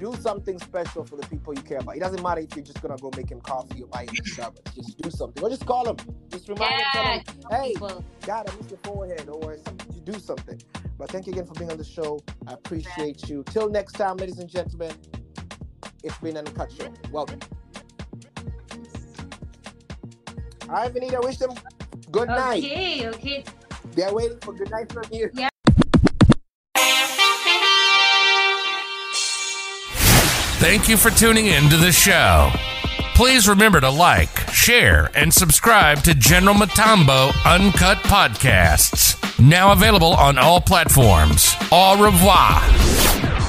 [0.00, 1.96] Do something special for the people you care about.
[1.96, 4.22] It doesn't matter if you're just gonna go make him coffee or buy him a
[4.22, 4.74] Starbucks.
[4.74, 5.42] Just do something.
[5.42, 5.96] Or just call him.
[6.30, 6.80] Just remind him.
[6.94, 7.14] Yeah.
[7.14, 8.04] him, hey, People.
[8.26, 9.56] God, I missed your forehead, or.
[9.94, 10.60] You do something.
[10.98, 12.20] But thank you again for being on the show.
[12.46, 13.44] I appreciate you.
[13.44, 14.92] Till next time, ladies and gentlemen.
[16.02, 16.92] It's been an uncut show.
[17.10, 17.38] Welcome.
[20.68, 21.54] All right, Vinita, wish them
[22.10, 22.62] good night.
[22.62, 23.44] Okay, okay.
[23.92, 25.30] They're waiting for good night from you.
[30.66, 32.50] Thank you for tuning in to the show.
[33.14, 39.38] Please remember to like, share, and subscribe to General Matambo Uncut Podcasts.
[39.38, 41.54] Now available on all platforms.
[41.70, 43.43] Au revoir.